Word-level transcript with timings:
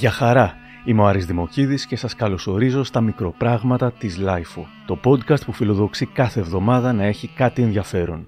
Γεια 0.00 0.10
χαρά! 0.10 0.54
Είμαι 0.84 1.02
ο 1.02 1.06
Άρης 1.06 1.26
Δημοκίδης 1.26 1.86
και 1.86 1.96
σας 1.96 2.14
καλωσορίζω 2.14 2.84
στα 2.84 3.00
μικροπράγματα 3.00 3.92
της 3.92 4.18
LIFO, 4.20 4.62
το 4.86 5.00
podcast 5.04 5.44
που 5.44 5.52
φιλοδοξεί 5.52 6.06
κάθε 6.06 6.40
εβδομάδα 6.40 6.92
να 6.92 7.04
έχει 7.04 7.28
κάτι 7.28 7.62
ενδιαφέρον. 7.62 8.26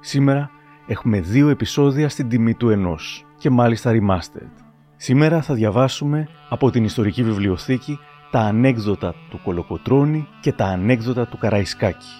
Σήμερα 0.00 0.50
έχουμε 0.86 1.20
δύο 1.20 1.48
επεισόδια 1.48 2.08
στην 2.08 2.28
τιμή 2.28 2.54
του 2.54 2.68
ενός 2.68 3.24
και 3.38 3.50
μάλιστα 3.50 3.92
remastered. 3.92 4.64
Σήμερα 4.96 5.42
θα 5.42 5.54
διαβάσουμε 5.54 6.28
από 6.48 6.70
την 6.70 6.84
ιστορική 6.84 7.22
βιβλιοθήκη 7.22 7.98
τα 8.30 8.40
ανέκδοτα 8.40 9.14
του 9.30 9.40
Κολοκοτρώνη 9.44 10.28
και 10.40 10.52
τα 10.52 10.64
ανέκδοτα 10.64 11.26
του 11.26 11.38
Καραϊσκάκη. 11.38 12.12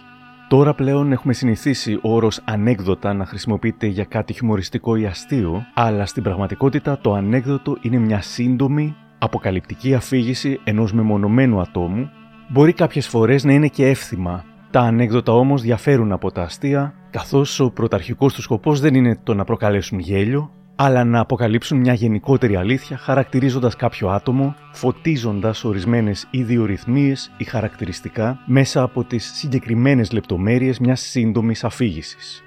Τώρα 0.49 0.75
πλέον 0.75 1.13
έχουμε 1.13 1.33
συνηθίσει 1.33 1.99
ο 2.03 2.15
όρος 2.15 2.41
ανέκδοτα 2.45 3.13
να 3.15 3.27
χρησιμοποιείται 3.27 3.87
για 3.87 4.05
κάτι 4.05 4.33
χιουμοριστικό 4.33 4.97
ή 4.97 5.07
αστείο, 5.07 5.67
αλλά 5.75 6.07
στην 6.07 6.23
πραγματικότητα 6.23 6.99
το 6.99 7.13
ανέκδοτο 7.13 7.77
είναι 7.81 7.99
μια 7.99 8.21
σύντομη, 8.21 8.97
αποκαλυπτική 9.19 9.95
αφήγηση 9.95 10.61
ενός 10.65 10.93
μεμονωμένου 10.93 11.61
ατόμου, 11.61 12.11
μπορεί 12.49 12.73
κάποιες 12.73 13.09
φορές 13.09 13.45
να 13.45 13.53
είναι 13.53 13.69
και 13.69 13.87
εύθυμα. 13.89 14.45
Τα 14.71 14.81
ανέκδοτα 14.81 15.33
όμως 15.33 15.63
διαφέρουν 15.63 16.13
από 16.13 16.31
τα 16.31 16.43
αστεία, 16.43 16.95
καθώς 17.11 17.61
ο 17.61 17.71
πρωταρχικός 17.71 18.35
τους 18.35 18.45
σκοπός 18.45 18.81
δεν 18.81 18.95
είναι 18.95 19.19
το 19.23 19.35
να 19.35 19.45
προκαλέσουν 19.45 19.99
γέλιο, 19.99 20.51
αλλά 20.77 21.05
να 21.05 21.21
αποκαλύψουν 21.21 21.79
μια 21.79 21.93
γενικότερη 21.93 22.57
αλήθεια 22.57 22.97
χαρακτηρίζοντας 22.97 23.77
κάποιο 23.77 24.09
άτομο, 24.09 24.55
φωτίζοντας 24.73 25.65
ορισμένες 25.65 26.29
ιδιορυθμίες 26.31 27.31
ή 27.37 27.45
χαρακτηριστικά 27.45 28.39
μέσα 28.47 28.83
από 28.83 29.05
τις 29.05 29.33
συγκεκριμένες 29.35 30.13
λεπτομέρειες 30.13 30.79
μιας 30.79 31.01
σύντομης 31.01 31.65
αφήγησης. 31.65 32.43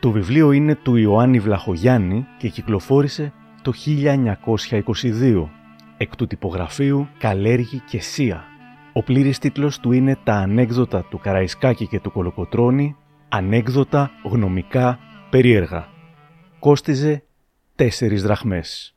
Το 0.00 0.10
βιβλίο 0.10 0.52
είναι 0.52 0.74
του 0.74 0.96
Ιωάννη 0.96 1.38
Βλαχογιάννη 1.38 2.26
και 2.38 2.48
κυκλοφόρησε 2.48 3.32
το 3.62 3.72
1922 3.72 5.48
εκ 5.96 6.16
του 6.16 6.26
τυπογραφείου 6.26 7.08
Καλέργη 7.18 7.82
και 7.86 8.00
Σία. 8.00 8.44
Ο 8.92 9.02
πλήρης 9.02 9.38
τίτλος 9.38 9.80
του 9.80 9.92
είναι 9.92 10.18
«Τα 10.24 10.34
ανέκδοτα 10.34 11.04
του 11.10 11.18
Καραϊσκάκη 11.18 11.86
και 11.86 12.00
του 12.00 12.12
Κολοκοτρώνη, 12.12 12.96
ανέκδοτα 13.28 14.10
γνωμικά 14.24 14.98
περίεργα». 15.30 15.88
Κόστιζε 16.58 17.22
τέσσερις 17.74 18.22
δραχμές. 18.22 18.96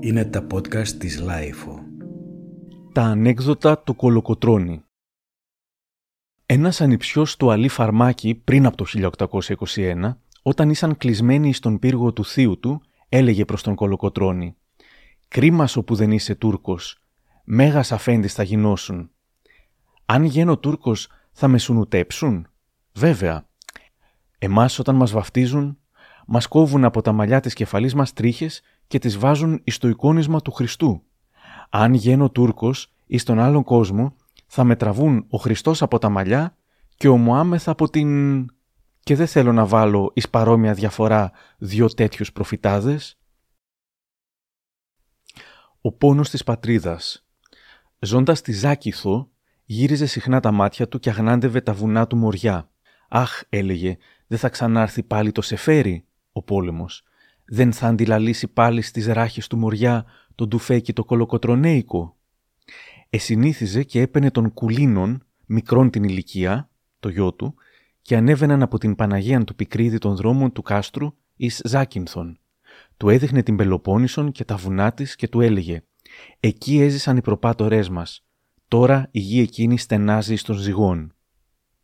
Είναι 0.00 0.24
τα 0.24 0.46
podcast 0.52 0.88
της 0.88 1.20
LiFO. 1.20 1.82
Τα 2.92 3.02
ανέκδοτα 3.02 3.78
του 3.78 3.96
Κολοκοτρώνη 3.96 4.82
Ένας 6.46 6.80
ανιψιός 6.80 7.36
του 7.36 7.50
Αλή 7.50 7.68
Φαρμάκη 7.68 8.34
πριν 8.34 8.66
από 8.66 8.76
το 8.76 9.10
1821, 9.66 10.16
όταν 10.42 10.70
ήσαν 10.70 10.96
κλεισμένοι 10.96 11.52
στον 11.52 11.78
πύργο 11.78 12.12
του 12.12 12.24
θείου 12.24 12.58
του, 12.58 12.82
έλεγε 13.08 13.44
προς 13.44 13.62
τον 13.62 13.74
Κολοκοτρώνη 13.74 14.56
«Κρίμα 15.28 15.68
που 15.86 15.94
δεν 15.94 16.12
είσαι 16.12 16.34
Τούρκος, 16.34 17.02
μέγας 17.44 17.92
αφέντης 17.92 18.34
θα 18.34 18.42
γινώσουν. 18.42 19.10
Αν 20.06 20.24
γίνω 20.24 20.58
Τούρκος 20.58 21.08
θα 21.32 21.48
με 21.48 21.58
σουνουτέψουν. 21.58 22.46
Βέβαια, 22.92 23.48
εμάς 24.38 24.78
όταν 24.78 24.96
μας 24.96 25.10
βαφτίζουν 25.10 25.78
μας 26.26 26.46
κόβουν 26.46 26.84
από 26.84 27.02
τα 27.02 27.12
μαλλιά 27.12 27.40
της 27.40 27.54
κεφαλής 27.54 27.94
μας 27.94 28.12
τρίχες 28.12 28.62
και 28.86 28.98
τις 28.98 29.18
βάζουν 29.18 29.60
εις 29.64 29.78
το 29.78 29.88
εικόνισμα 29.88 30.40
του 30.40 30.52
Χριστού. 30.52 31.02
Αν 31.70 31.94
γίνω 31.94 32.30
Τούρκος 32.30 32.92
ή 33.06 33.18
στον 33.18 33.38
άλλον 33.38 33.62
κόσμο, 33.62 34.14
θα 34.46 34.64
με 34.64 34.76
τραβούν 34.76 35.26
ο 35.28 35.38
Χριστός 35.38 35.82
από 35.82 35.98
τα 35.98 36.08
μαλλιά 36.08 36.56
και 36.96 37.08
ο 37.08 37.16
Μωάμεθ 37.16 37.68
από 37.68 37.90
την. 37.90 38.44
Και 39.00 39.16
δεν 39.16 39.26
θέλω 39.26 39.52
να 39.52 39.66
βάλω 39.66 40.10
εις 40.14 40.28
παρόμοια 40.30 40.74
διαφορά 40.74 41.32
δύο 41.58 41.88
τέτοιους 41.88 42.32
προφητάδες. 42.32 43.18
Ο 45.80 45.92
πόνος 45.92 46.30
της 46.30 46.44
πατρίδας. 46.44 47.26
Ζώντας 47.98 48.38
στη 48.38 48.52
Ζάκηθο, 48.52 49.30
γύριζε 49.64 50.06
συχνά 50.06 50.40
τα 50.40 50.52
μάτια 50.52 50.88
του 50.88 50.98
και 50.98 51.10
αγνάντευε 51.10 51.60
τα 51.60 51.74
βουνά 51.74 52.06
του 52.06 52.16
μοριά. 52.16 52.70
«Αχ», 53.08 53.42
έλεγε, 53.48 53.96
«δεν 54.26 54.38
θα 54.38 54.48
ξανάρθει 54.48 55.02
πάλι 55.02 55.32
το 55.32 55.42
σεφέρι» 55.42 56.05
ο 56.36 56.42
πόλεμος. 56.42 57.04
Δεν 57.44 57.72
θα 57.72 57.86
αντιλαλήσει 57.86 58.48
πάλι 58.48 58.82
στις 58.82 59.06
ράχες 59.06 59.46
του 59.46 59.56
μοριά 59.56 60.04
τον 60.34 60.48
τουφέκι 60.48 60.92
το 60.92 61.04
κολοκοτρονέικο. 61.04 62.16
Εσυνήθιζε 63.10 63.82
και 63.82 64.00
έπαινε 64.00 64.30
τον 64.30 64.52
κουλίνων, 64.52 65.26
μικρόν 65.46 65.90
την 65.90 66.04
ηλικία, 66.04 66.70
το 67.00 67.08
γιο 67.08 67.32
του, 67.32 67.54
και 68.02 68.16
ανέβαιναν 68.16 68.62
από 68.62 68.78
την 68.78 68.94
Παναγία 68.94 69.44
του 69.44 69.54
Πικρίδη 69.54 69.98
των 69.98 70.16
δρόμων 70.16 70.52
του 70.52 70.62
κάστρου 70.62 71.14
εις 71.36 71.60
Ζάκυνθον. 71.64 72.38
Του 72.96 73.08
έδειχνε 73.08 73.42
την 73.42 73.56
Πελοπόννησον 73.56 74.32
και 74.32 74.44
τα 74.44 74.56
βουνά 74.56 74.92
της 74.92 75.16
και 75.16 75.28
του 75.28 75.40
έλεγε 75.40 75.82
«Εκεί 76.40 76.80
έζησαν 76.80 77.16
οι 77.16 77.20
προπάτορές 77.20 77.88
μας. 77.88 78.26
Τώρα 78.68 79.08
η 79.10 79.18
γη 79.18 79.40
εκείνη 79.40 79.78
στενάζει 79.78 80.36
στον 80.36 80.56
ζυγόν». 80.56 81.14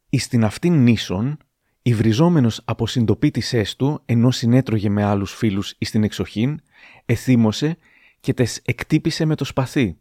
Εις 0.08 0.28
την 0.28 0.44
αυτήν 0.44 0.82
νήσον 0.82 1.38
Υβριζόμενος 1.84 2.60
από 2.64 2.86
συντοπίτησές 2.86 3.76
του, 3.76 4.00
ενώ 4.04 4.30
συνέτρωγε 4.30 4.88
με 4.88 5.04
άλλους 5.04 5.34
φίλους 5.34 5.74
εις 5.78 5.90
την 5.90 6.04
εξοχήν, 6.04 6.60
εθύμωσε 7.06 7.76
και 8.20 8.34
τες 8.34 8.60
εκτύπησε 8.64 9.24
με 9.24 9.34
το 9.34 9.44
σπαθί. 9.44 9.96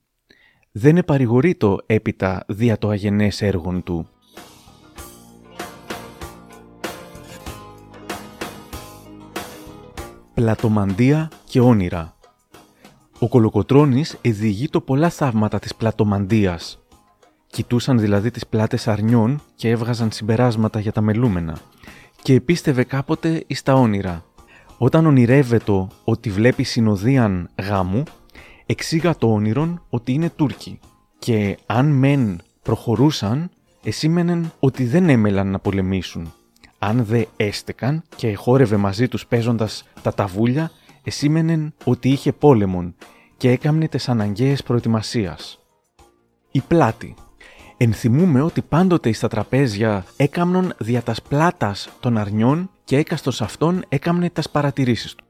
Δεν 0.72 0.98
επαρηγορείτο 0.98 1.80
έπειτα 1.86 2.46
δια 2.48 2.78
το 2.78 2.90
αγενές 2.90 3.42
έργον 3.42 3.84
του. 3.84 4.08
Πλατομαντία 10.34 11.32
και 11.46 11.60
όνειρα 11.60 12.16
Ο 13.20 13.28
Κολοκοτρώνης 13.28 14.18
εδηγεί 14.22 14.70
το 14.70 14.82
πολλά 14.82 15.10
θαύματα 15.10 15.60
της 15.60 15.76
πλατομαντίας, 15.76 16.81
Κοιτούσαν 17.52 18.00
δηλαδή 18.00 18.32
τις 18.32 18.48
πλάτες 18.48 18.88
αρνιών 18.88 19.42
και 19.56 19.70
έβγαζαν 19.70 20.12
συμπεράσματα 20.12 20.80
για 20.80 20.92
τα 20.92 21.02
μελούμενα. 21.02 21.58
Και 22.22 22.34
επίστευε 22.34 22.84
κάποτε 22.84 23.44
εις 23.48 23.64
τα 23.64 23.74
όνειρα. 23.74 24.24
Όταν 24.78 25.06
ονειρεύεται 25.06 25.88
ότι 26.04 26.30
βλέπει 26.30 26.64
συνοδείαν 26.64 27.50
γάμου, 27.62 28.04
εξήγα 28.66 29.16
το 29.16 29.34
όνειρον 29.34 29.84
ότι 29.90 30.14
είναι 30.14 30.30
Τούρκοι. 30.30 30.80
Και 31.20 31.58
αν 31.66 31.86
μεν 31.92 32.42
προχωρούσαν, 32.62 33.50
εσήμενεν 33.84 34.52
ότι 34.60 34.86
δεν 34.86 35.10
έμελαν 35.10 35.48
να 35.48 35.60
πολεμήσουν. 35.60 36.34
Αν 36.80 37.06
δε 37.06 37.24
έστεκαν 37.38 38.04
και 38.16 38.36
χόρευε 38.36 38.78
μαζί 38.78 39.08
τους 39.08 39.26
παίζοντας 39.28 39.88
τα 40.02 40.14
ταβούλια, 40.14 40.72
εσήμενεν 41.04 41.74
ότι 41.84 42.10
είχε 42.10 42.32
πόλεμον 42.32 42.96
και 43.38 43.50
έκαμνε 43.50 43.88
τις 43.88 44.10
αναγκαίες 44.10 44.64
προετοιμασίας. 44.64 45.60
Η 46.52 46.62
πλάτη 46.62 47.16
Ενθυμούμε 47.84 48.42
ότι 48.42 48.62
πάντοτε 48.62 49.12
στα 49.12 49.28
τραπέζια 49.28 50.06
έκαμνον 50.18 50.74
δια 50.78 51.02
τας 51.02 51.22
πλάτας 51.22 51.90
των 52.00 52.18
αρνιών 52.18 52.70
και 52.84 52.98
έκαστος 52.98 53.42
αυτών 53.42 53.84
έκαμνε 53.90 54.30
τας 54.30 54.50
παρατηρήσεις 54.50 55.16
του. 55.16 55.26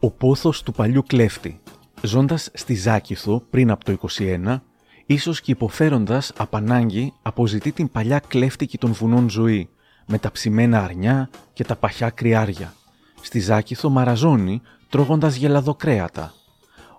Ο 0.00 0.10
πόθος 0.10 0.62
του 0.62 0.72
παλιού 0.72 1.02
κλέφτη. 1.06 1.60
Ζώντας 2.02 2.50
στη 2.52 2.74
Ζάκηθο 2.74 3.42
πριν 3.50 3.70
από 3.70 3.84
το 3.84 3.92
21, 4.18 4.60
ίσως 5.06 5.40
και 5.40 5.50
υποφέροντας 5.50 6.32
απανάγκη 6.36 7.12
αποζητεί 7.22 7.72
την 7.72 7.90
παλιά 7.90 8.18
κλέφτικη 8.18 8.78
των 8.78 8.92
βουνών 8.92 9.30
ζωή, 9.30 9.68
με 10.06 10.18
τα 10.18 10.30
ψημένα 10.30 10.84
αρνιά 10.84 11.30
και 11.52 11.64
τα 11.64 11.76
παχιά 11.76 12.10
κρυάρια. 12.10 12.74
Στη 13.20 13.40
Ζάκηθο 13.40 13.90
μαραζώνει 13.90 14.60
τρώγοντας 14.88 15.34
γελαδοκρέατα. 15.34 16.32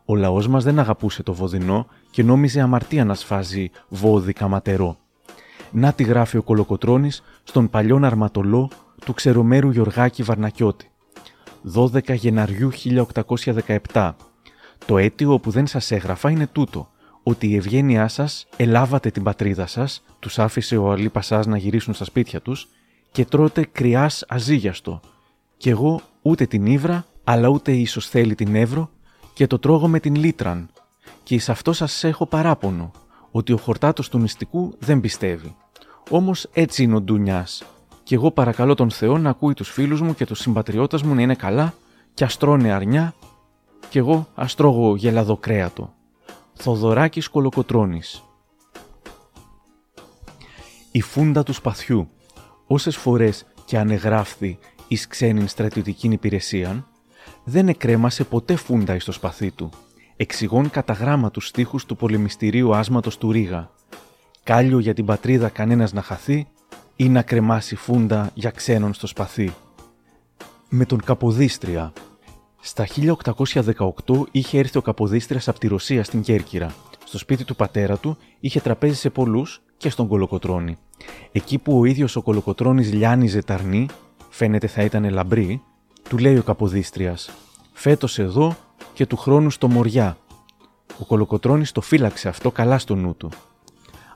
Ο 0.06 0.16
λαός 0.16 0.48
μας 0.48 0.64
δεν 0.64 0.80
αγαπούσε 0.80 1.24
το 1.24 1.34
βοδινό 1.34 1.88
και 2.14 2.24
νόμιζε 2.24 2.62
αμαρτία 2.62 3.06
να 3.06 3.14
σφάζει 3.14 3.70
βόδι 3.88 4.34
καματερό. 4.34 4.98
Να 5.72 5.94
τη 5.94 6.04
γράφει 6.04 6.38
ο 6.38 6.42
Κολοκοτρώνης 6.42 7.24
στον 7.44 7.70
παλιόν 7.70 8.04
αρματολό 8.04 8.70
του 9.06 9.14
ξερομέρου 9.14 9.70
Γιωργάκη 9.70 10.24
Βαρνακιώτη. 10.24 10.90
12 11.76 12.14
Γεναριού 12.16 12.72
1817. 13.92 14.14
Το 14.86 14.98
αίτιο 14.98 15.40
που 15.40 15.52
δεν 15.52 15.68
σας 15.68 15.92
έγραφα 15.92 16.30
είναι 16.30 16.48
τούτο, 16.48 16.90
ότι 17.24 17.48
η 17.48 17.56
ευγένειά 17.56 18.08
σας 18.08 18.48
ελάβατε 18.58 19.10
την 19.10 19.24
πατρίδα 19.24 19.68
σας, 19.68 20.04
τους 20.20 20.40
άφησε 20.40 20.78
ο 20.78 20.92
Αλή 20.92 21.10
Πασάς 21.10 21.46
να 21.46 21.58
γυρίσουν 21.58 21.94
στα 21.94 22.06
σπίτια 22.06 22.42
τους 22.42 22.68
και 23.12 23.26
τρώτε 23.26 23.68
κρυάς 23.72 24.26
αζίγιαστο. 24.28 25.00
Κι 25.58 25.70
εγώ 25.70 26.02
ούτε 26.22 26.46
την 26.46 26.66
ύβρα, 26.66 27.06
αλλά 27.24 27.48
ούτε 27.48 27.72
ίσως 27.72 28.10
θέλει 28.10 28.36
την 28.36 28.56
εύρο 28.56 28.90
και 29.34 29.48
το 29.48 29.60
τρώγω 29.60 29.88
με 29.88 30.00
την 30.00 30.16
λίτραν, 30.16 30.70
και 31.24 31.36
εις 31.36 31.50
αυτό 31.50 31.74
σας 31.74 32.04
έχω 32.04 32.26
παράπονο, 32.26 32.92
ότι 33.32 33.54
ο 33.54 33.58
χορτάτος 33.58 34.10
του 34.10 34.20
μυστικού 34.20 34.76
δεν 34.80 35.00
πιστεύει. 35.00 35.56
Όμως 36.10 36.50
έτσι 36.54 36.84
είναι 36.84 36.96
ο 36.96 37.02
Ντουνιάς 37.02 37.64
και 38.04 38.16
εγώ 38.16 38.32
παρακαλώ 38.32 38.74
τον 38.74 38.92
Θεό 38.92 39.18
να 39.18 39.30
ακούει 39.30 39.54
τους 39.54 39.70
φίλους 39.70 40.02
μου 40.02 40.16
και 40.16 40.26
τους 40.26 40.40
συμπατριώτες 40.40 41.02
μου 41.02 41.14
να 41.14 41.22
είναι 41.22 41.36
καλά 41.36 41.74
και 42.14 42.24
αστρώνε 42.24 42.72
αρνιά 42.72 43.14
και 43.90 44.00
εγώ 44.00 44.28
αστρώγω 44.36 44.96
γελαδοκρέατο. 44.96 45.94
Θοδωράκης 46.54 47.28
Κολοκοτρώνης 47.28 48.24
Η 50.92 51.02
φούντα 51.02 51.44
του 51.44 51.54
σπαθιού 51.54 52.10
Όσες 52.68 52.96
φορές 52.96 53.46
και 53.66 53.78
ανεγράφθη 53.78 54.60
εις 54.88 55.08
ξένην 55.08 55.48
στρατιωτικήν 55.48 56.12
υπηρεσίαν, 56.12 56.88
δεν 57.44 57.68
εκρέμασε 57.68 58.24
ποτέ 58.24 58.56
φούντα 58.56 59.00
στο 59.00 59.12
σπαθί 59.12 59.52
του. 59.52 59.70
Εξηγών 60.16 60.70
κατά 60.70 60.94
γράμμα 60.94 61.32
τους 61.32 61.48
στίχους 61.48 61.86
του 61.86 61.96
πολεμιστηρίου 61.96 62.76
άσματος 62.76 63.18
του 63.18 63.32
Ρίγα. 63.32 63.70
Κάλιο 64.44 64.80
για 64.80 64.94
την 64.94 65.06
πατρίδα 65.06 65.50
κανένας 65.50 65.94
να 65.94 66.02
χαθεί 66.02 66.48
ή 66.96 67.10
να 67.10 67.22
κρεμάσει 67.22 67.76
φούντα 67.76 68.32
για 68.34 68.50
ξένον 68.50 68.94
στο 68.94 69.08
σπαθί. 69.08 69.54
Με 70.70 70.86
τον 70.86 71.04
Καποδίστρια. 71.04 71.94
Στα 72.62 72.88
1818 72.88 74.24
είχε 74.32 74.60
έρθει 74.60 74.78
ο 74.78 74.82
Καποδίστριας 74.82 75.48
από 75.48 75.60
τη 75.60 75.68
Ρωσία 75.68 76.04
στην 76.04 76.22
Κέρκυρα. 76.22 76.74
Στο 77.06 77.18
σπίτι 77.18 77.44
του 77.44 77.56
πατέρα 77.56 77.98
του 77.98 78.18
είχε 78.40 78.60
τραπέζι 78.60 78.96
σε 78.96 79.10
πολλούς 79.10 79.62
και 79.78 79.90
στον 79.90 80.08
Κολοκοτρώνη. 80.08 80.78
Εκεί 81.32 81.58
που 81.58 81.80
ο 81.80 81.86
ίδιος 81.86 82.16
ο 82.16 82.22
Κολοκοτρώνης 82.22 82.94
λιάνιζε 82.94 83.42
ταρνή, 83.42 83.86
φαίνεται 84.30 84.68
θα 84.68 84.82
ήταν 84.82 85.10
λαμπρή, 85.10 85.62
του 86.10 86.18
λέει 86.18 86.38
ο 86.38 86.44
Καποδίστριας 86.44 87.30
«Φέτος 87.74 88.20
εδώ 88.20 88.56
και 88.94 89.06
του 89.06 89.18
χρόνου 89.18 89.50
στο 89.50 89.68
Μοριά». 89.68 90.18
Ο 91.00 91.06
Κολοκοτρώνης 91.06 91.72
το 91.72 91.82
φύλαξε 91.82 92.28
αυτό 92.30 92.52
καλά 92.52 92.78
στο 92.78 92.96
νου 92.96 93.16
του. 93.16 93.30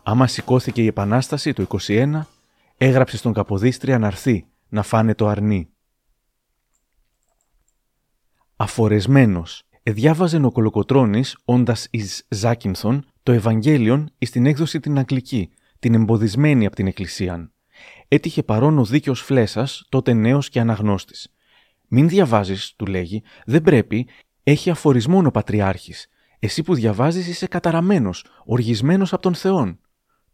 Άμα 0.04 0.28
σηκώθηκε 0.28 0.84
η 0.84 0.86
Επανάσταση 0.86 1.54
το 1.54 1.66
21, 1.88 2.22
έγραψε 2.78 3.18
στον 3.18 3.34
Καποδίστρια 3.34 4.00
να 4.00 4.08
έρθει, 4.08 4.48
να 4.70 4.84
φάνε 4.84 5.16
το 5.16 5.28
αρνί. 5.28 5.70
Αφορεσμένος, 8.56 9.64
εδιάβαζε 9.84 10.42
ο 10.46 10.52
Κολοκοτρώνης, 10.52 11.38
όντας 11.46 11.88
εις 11.92 12.26
Ζάκινθον, 12.30 13.06
το 13.24 13.32
Ευαγγέλιον 13.32 14.10
εις 14.18 14.30
την 14.30 14.46
έκδοση 14.46 14.80
την 14.80 14.98
Αγγλική, 14.98 15.50
την 15.80 15.94
εμποδισμένη 15.94 16.66
από 16.66 16.76
την 16.76 16.88
Εκκλησίαν. 16.88 17.52
Έτυχε 18.08 18.44
παρόν 18.44 18.78
ο 18.78 18.86
δίκαιος 18.86 19.22
Φλέσσα, 19.22 19.68
τότε 19.90 20.14
νέος 20.14 20.50
και 20.50 20.60
αναγνώστης. 20.60 21.34
Μην 21.88 22.08
διαβάζεις, 22.08 22.74
του 22.76 22.86
λέγει, 22.86 23.24
δεν 23.46 23.62
πρέπει, 23.62 24.08
έχει 24.50 24.70
αφορισμό 24.70 25.22
ο 25.26 25.32
Πατριάρχης. 25.32 26.08
Εσύ 26.40 26.64
που 26.64 26.74
διαβάζεις 26.74 27.28
είσαι 27.28 27.48
καταραμένος, 27.48 28.26
οργισμένος 28.46 29.14
από 29.14 29.22
τον 29.22 29.36
Θεόν. 29.36 29.80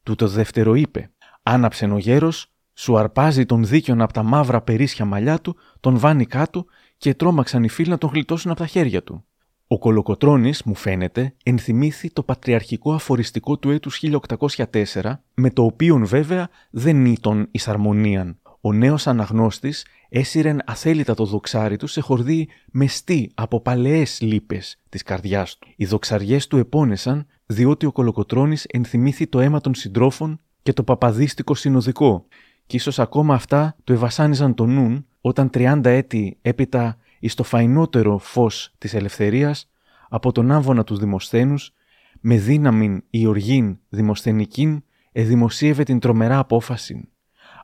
Του 0.04 0.16
το 0.16 0.28
δεύτερο 0.28 0.76
είπε. 0.76 1.12
Άναψε 1.44 1.86
ο 1.86 1.98
γέρος, 1.98 2.52
σου 2.74 2.98
αρπάζει 2.98 3.46
τον 3.46 3.66
δίκαιον 3.66 4.02
από 4.02 4.14
τα 4.14 4.24
μαύρα 4.24 4.62
περίσσια 4.62 5.06
μαλλιά 5.06 5.40
του, 5.40 5.56
τον 5.80 5.98
βάνει 5.98 6.26
κάτω 6.26 6.66
και 6.98 7.14
τρόμαξαν 7.14 7.64
οι 7.64 7.70
φίλοι 7.70 7.90
να 7.90 7.98
τον 7.98 8.10
γλιτώσουν 8.10 8.52
από 8.52 8.60
τα 8.60 8.66
χέρια 8.66 9.04
του. 9.04 9.26
Ο 9.68 9.80
Κολοκοτρώνης, 9.80 10.64
μου 10.64 10.76
φαίνεται, 10.76 11.36
ενθυμήθη 11.44 12.12
το 12.12 12.24
πατριαρχικό 12.24 12.94
αφοριστικό 12.94 13.58
του 13.58 13.70
έτους 13.70 13.98
1804, 13.98 15.24
με 15.34 15.50
το 15.50 15.64
οποίον 15.64 16.06
βέβαια 16.06 16.50
δεν 16.70 17.06
ήταν 17.06 17.48
εις 17.52 17.68
αρμονίαν. 17.68 18.40
Ο 18.66 18.74
νέος 18.74 19.08
αναγνώστης 19.08 19.86
έσυρεν 20.10 20.60
αθέλητα 20.66 21.14
το 21.14 21.26
δοξάρι 21.26 21.78
του 21.78 21.88
σε 21.88 22.02
χορδί 22.02 22.48
μεστή 22.72 23.32
από 23.34 23.62
παλαιές 23.62 24.22
λύπες 24.22 24.80
της 24.90 25.04
καρδιάς 25.04 25.58
του. 25.58 25.68
Οι 25.76 25.86
δοξαριές 25.86 26.48
του 26.48 26.58
επώνεσαν 26.58 27.26
διότι 27.46 27.86
ο 27.86 27.92
Κολοκοτρώνης 27.92 28.66
ενθυμήθη 28.66 29.28
το 29.28 29.40
αίμα 29.40 29.62
των 29.62 29.74
συντρόφων 29.74 30.40
και 30.64 30.74
το 30.74 30.84
παπαδίστικο 30.84 31.56
συνοδικό 31.56 32.26
και 32.66 32.76
ίσως 32.76 33.00
ακόμα 33.00 33.34
αυτά 33.34 33.76
του 33.84 33.94
ευασάνιζαν 33.94 34.54
το 34.54 34.66
νουν 34.66 35.06
όταν 35.22 35.50
30 35.54 35.80
έτη 35.84 36.38
έπειτα 36.42 36.98
εις 37.20 37.34
το 37.34 37.44
φαϊνότερο 37.44 38.18
φως 38.18 38.74
της 38.78 38.94
ελευθερίας 38.94 39.70
από 40.10 40.32
τον 40.32 40.52
άμβονα 40.52 40.84
τους 40.84 41.00
Δημοσθένους 41.00 41.74
με 42.20 42.38
δύναμην 42.38 43.04
η 43.10 43.26
οργήν 43.26 43.78
δημοσθενικήν 43.90 44.84
εδημοσίευε 45.12 45.84
την 45.84 46.00
τρομερά 46.00 46.38
απόφαση. 46.40 47.08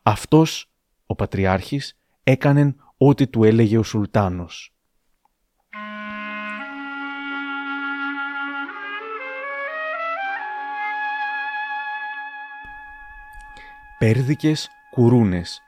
Αυτός, 0.03 0.68
ο 1.11 1.15
Πατριάρχης, 1.15 1.97
έκανεν 2.23 2.75
ό,τι 2.97 3.27
του 3.27 3.43
έλεγε 3.43 3.77
ο 3.77 3.83
Σουλτάνος. 3.83 4.73
Πέρδικες 13.99 14.69
κουρούνες 14.91 15.61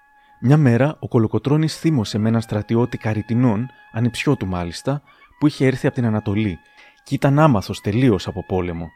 μια 0.44 0.58
μέρα 0.58 0.98
ο 1.00 1.08
Κολοκοτρόνη 1.08 1.68
θύμωσε 1.68 2.18
με 2.18 2.30
έναν 2.30 2.42
στρατιώτη 2.42 2.98
καριτινών, 2.98 3.70
ανιψιό 3.92 4.38
του 4.38 4.48
μάλιστα, 4.48 5.02
που 5.40 5.48
είχε 5.48 5.66
έρθει 5.66 5.88
από 5.88 5.96
την 5.96 6.06
Ανατολή 6.06 6.60
και 7.04 7.16
ήταν 7.16 7.40
άμαθος 7.40 7.82
τελείως 7.82 8.28
από 8.28 8.46
πόλεμο. 8.46 8.90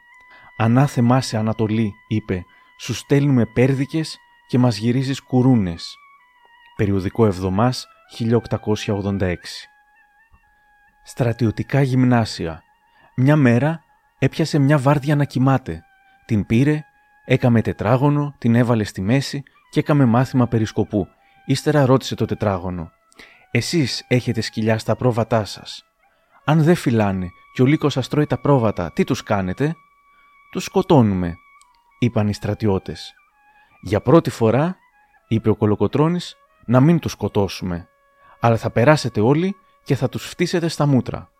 Ανάθεμά 0.56 1.20
σε 1.20 1.36
Ανατολή, 1.36 1.92
είπε, 2.08 2.44
σου 2.78 2.94
στέλνουμε 2.94 3.46
πέρδικες 3.46 4.18
και 4.48 4.58
μας 4.58 4.76
γυρίζεις 4.76 5.20
κουρούνες. 5.20 5.94
Περιοδικό 6.76 7.26
Εβδομάς 7.26 7.86
1886. 8.18 9.34
Στρατιωτικά 11.04 11.82
γυμνάσια. 11.82 12.62
Μια 13.16 13.36
μέρα 13.36 13.82
έπιασε 14.18 14.58
μια 14.58 14.78
βάρδια 14.78 15.16
να 15.16 15.24
κοιμάται. 15.24 15.82
Την 16.26 16.46
πήρε, 16.46 16.84
έκαμε 17.24 17.62
τετράγωνο, 17.62 18.34
την 18.38 18.54
έβαλε 18.54 18.84
στη 18.84 19.00
μέση 19.00 19.42
και 19.70 19.80
έκαμε 19.80 20.04
μάθημα 20.04 20.46
περισκοπού 20.46 21.08
Ύστερα 21.46 21.86
ρώτησε 21.86 22.14
το 22.14 22.24
τετράγωνο. 22.24 22.90
Εσείς 23.50 24.04
έχετε 24.08 24.40
σκυλιά 24.40 24.78
στα 24.78 24.96
πρόβατά 24.96 25.44
σας. 25.44 25.84
Αν 26.44 26.62
δεν 26.62 26.74
φυλάνε 26.74 27.28
και 27.52 27.62
ο 27.62 27.64
λύκος 27.64 27.92
σας 27.92 28.08
τρώει 28.08 28.26
τα 28.26 28.40
πρόβατα, 28.40 28.92
τι 28.92 29.04
τους 29.04 29.22
κάνετε; 29.22 29.74
Τους 30.50 30.64
σκοτώνουμε, 30.64 31.34
είπαν 31.98 32.28
οι 32.28 32.34
στρατιώτες. 32.34 33.14
Για 33.82 34.00
πρώτη 34.00 34.30
φορά, 34.30 34.76
είπε 35.28 35.50
ο 35.50 35.56
Κολοκοτρώνης, 35.56 36.36
να 36.66 36.80
μην 36.80 36.98
τους 36.98 37.12
σκοτώσουμε, 37.12 37.88
αλλά 38.40 38.56
θα 38.56 38.70
περάσετε 38.70 39.20
όλοι 39.20 39.56
και 39.84 39.94
θα 39.94 40.08
τους 40.08 40.28
φτύσετε 40.28 40.68
στα 40.68 40.86
μούτρα. 40.86 41.30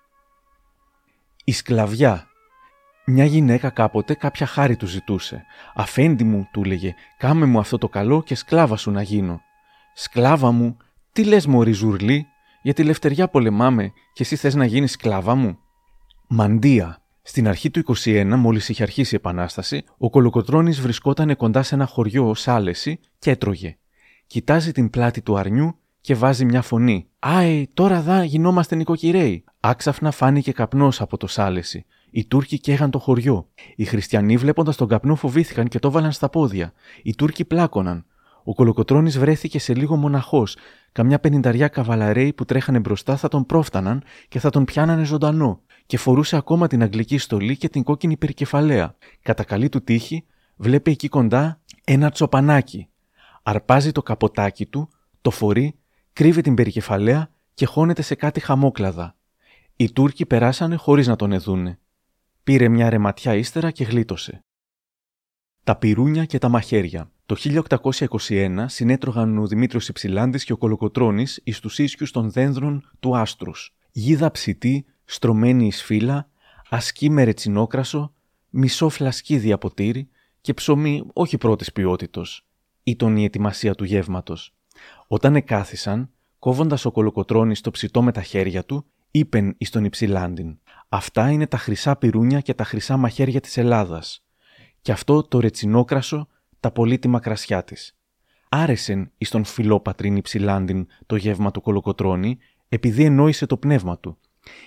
Η 1.45 1.53
σκλαβιά. 1.53 2.27
Μια 3.07 3.25
γυναίκα 3.25 3.71
κάποτε 3.71 4.15
κάποια 4.15 4.47
χάρη 4.47 4.77
του 4.77 4.87
ζητούσε. 4.87 5.45
«Αφέντη 5.75 6.25
μου», 6.25 6.49
του 6.53 6.63
έλεγε, 6.65 6.95
«κάμε 7.19 7.47
μου 7.47 7.59
αυτό 7.59 7.79
το 7.79 7.89
καλό 7.89 8.23
και 8.23 8.35
σκλάβα 8.35 8.77
σου 8.77 8.91
να 8.91 9.03
γίνω». 9.03 9.41
Σκλάβα 9.95 10.51
μου, 10.51 10.77
τι 11.13 11.25
λες 11.25 11.47
μωρή 11.47 11.73
ζουρλή, 11.73 12.27
για 12.63 12.75
τη 12.75 12.83
λευτεριά 12.83 13.29
πολεμάμε 13.29 13.93
και 14.13 14.23
εσύ 14.23 14.37
θες 14.37 14.55
να 14.55 14.65
γίνεις 14.65 14.93
σκλάβα 14.93 15.35
μου; 15.35 15.59
Μαντία. 16.29 16.99
Στην 17.23 17.49
αρχή 17.49 17.71
του 17.71 17.83
21, 18.05 18.35
μόλις 18.37 18.69
είχε 18.69 18.83
αρχίσει 18.83 19.15
η 19.15 19.17
Επανάσταση, 19.17 19.85
ο 19.99 20.11
Κολοκοτρόνη 20.11 20.71
βρισκόταν 20.71 21.37
κοντά 21.37 21.63
σε 21.63 21.75
ένα 21.75 21.87
χωριό 21.87 22.29
ως 22.29 22.49
άλεση 22.49 23.01
και 23.19 23.31
έτρωγε. 23.31 23.77
Κοιτάζει 24.27 24.73
την 24.73 24.91
πλάτη 24.91 25.23
του 25.23 25.39
αρνιού 25.39 25.79
και 26.01 26.15
βάζει 26.15 26.45
μια 26.45 26.63
φωνή. 26.63 27.09
Άι, 27.19 27.67
τώρα 27.75 28.01
δα 28.01 28.25
γινόμαστε 28.25 28.77
νοικοκυρέοι. 28.77 29.45
Άξαφνα 29.61 30.11
φάνηκε 30.11 30.53
καπνός 30.53 31.01
από 31.01 31.17
το 31.17 31.27
σάλεση. 31.27 31.85
Οι 32.11 32.25
Τούρκοι 32.25 32.59
καίγαν 32.59 32.91
το 32.91 32.99
χωριό. 32.99 33.49
Οι 33.77 33.85
χριστιανοί 33.85 34.37
βλέποντας 34.37 34.77
τον 34.77 34.89
καπνό 34.89 35.15
φοβήθηκαν 35.15 35.69
και 35.69 35.79
το 35.79 35.91
βάλαν 35.91 36.13
στα 36.13 36.29
πόδια. 36.29 36.73
Οι 37.03 37.15
Τούρκοι 37.15 37.45
πλάκωναν. 37.45 38.05
Ο 38.45 38.55
Κολοκοτρόνη 38.55 39.11
βρέθηκε 39.11 39.59
σε 39.59 39.75
λίγο 39.75 39.97
μοναχός. 39.97 40.57
Καμιά 40.93 41.19
πενινταριά 41.19 41.69
καβαλαρέοι 41.69 42.33
που 42.33 42.45
τρέχανε 42.45 42.79
μπροστά 42.79 43.17
θα 43.17 43.29
τον 43.29 43.47
πρόφταναν 43.47 44.03
και 44.29 44.39
θα 44.39 44.51
τον 44.51 44.65
πιάνανε 44.65 45.05
ζωντανό. 45.05 45.61
Και 45.87 45.99
φορούσε 45.99 46.37
ακόμα 46.37 46.67
την 46.67 46.83
αγγλική 46.83 47.19
στολή 47.19 47.57
και 47.57 47.69
την 47.69 47.83
κόκκινη 47.83 48.17
περικεφαλαία. 48.17 48.97
Κατά 49.23 49.45
καλή 49.45 49.69
του 49.69 49.83
τύχη, 49.83 50.25
βλέπει 50.57 50.91
εκεί 50.91 51.09
κοντά 51.09 51.61
ένα 51.85 52.11
τσοπανάκι. 52.11 52.89
Αρπάζει 53.49 53.93
το 53.93 54.03
καποτάκι 54.03 54.67
του, 54.67 54.89
το 55.21 55.31
φορεί, 55.31 55.79
κρύβει 56.13 56.41
την 56.41 56.55
περικεφαλαία 56.55 57.31
και 57.55 57.67
χώνεται 57.67 58.03
σε 58.03 58.15
κάτι 58.15 58.41
χαμόκλαδα. 58.41 59.17
Οι 59.77 59.93
Τούρκοι 59.93 60.27
περάσανε 60.27 60.77
χωρίς 60.77 61.07
να 61.07 61.17
τον 61.17 61.33
εδούνε. 61.33 61.79
Πήρε 62.45 62.69
μια 62.69 62.91
ρεματιά 62.91 63.35
ύστερα 63.35 63.71
και 63.71 63.85
γλίτωσε. 63.85 64.45
Τα 65.65 65.77
πυρούνια 65.77 66.25
και 66.25 66.39
τα 66.39 66.49
μαχαίρια. 66.49 67.11
Το 67.27 67.37
1821 68.29 68.65
συνέτρωγαν 68.67 69.39
ο 69.39 69.47
Δημήτριος 69.47 69.89
Υψηλάντης 69.89 70.45
και 70.45 70.53
ο 70.53 70.57
Κολοκοτρόνη 70.57 71.27
εις 71.45 71.61
τους 71.61 71.79
ίσιου 71.79 72.07
των 72.11 72.31
δένδρων 72.31 72.91
του 73.01 73.17
άστρους. 73.17 73.75
Γίδα 73.93 74.31
ψητή, 74.31 74.85
στρωμένη 75.05 75.67
εις 75.67 75.83
φύλλα, 75.83 76.29
ασκή 76.69 77.11
με 77.11 77.25
ρετσινόκρασο, 77.25 78.15
μισό 78.51 78.89
φλασκίδι 78.89 79.53
από 79.53 79.75
τύρι 79.75 80.09
και 80.41 80.55
ψωμί 80.55 81.07
όχι 81.13 81.39
πρώτης 81.39 81.73
ποιότητος. 81.73 82.46
Ήταν 82.89 83.17
η 83.17 83.25
ετοιμασία 83.25 83.75
του 83.75 83.85
γεύματος. 83.85 84.55
Όταν 85.07 85.37
εκάθισαν, 85.37 86.11
κόβοντας 86.39 86.85
ο 86.85 86.91
Κολοκοτρόνη 86.91 87.57
το 87.57 87.71
ψητό 87.71 88.03
με 88.03 88.13
τα 88.13 88.23
χέρια 88.23 88.65
του, 88.65 88.87
είπεν 89.11 89.55
εις 89.59 89.71
τον 89.71 89.85
Υψηλάντην. 89.85 90.59
Αυτά 90.89 91.31
είναι 91.31 91.47
τα 91.47 91.57
χρυσά 91.57 91.97
πυρούνια 91.97 92.41
και 92.41 92.55
τα 92.55 92.65
χρυσά 92.65 92.97
μαχαίρια 92.97 93.41
της 93.41 93.57
Ελλάδας. 93.57 94.25
Και 94.81 94.93
αυτό 94.93 95.23
το 95.23 95.41
ρετσινόκρασο 95.41 96.29
τα 96.61 96.71
πολύτιμα 96.71 97.21
κρασιά 97.21 97.65
της. 97.65 97.99
Άρεσεν 98.49 99.11
εις 99.19 99.31
τον 99.31 99.45
φιλόπατριν 99.45 100.17
υψηλάντην 100.17 100.87
το 101.07 101.17
γεύμα 101.17 101.51
του 101.51 101.61
Κολοκοτρώνη, 101.61 102.39
επειδή 102.69 103.05
ενόησε 103.05 103.47
το 103.47 103.57
πνεύμα 103.57 103.99
του. 103.99 104.19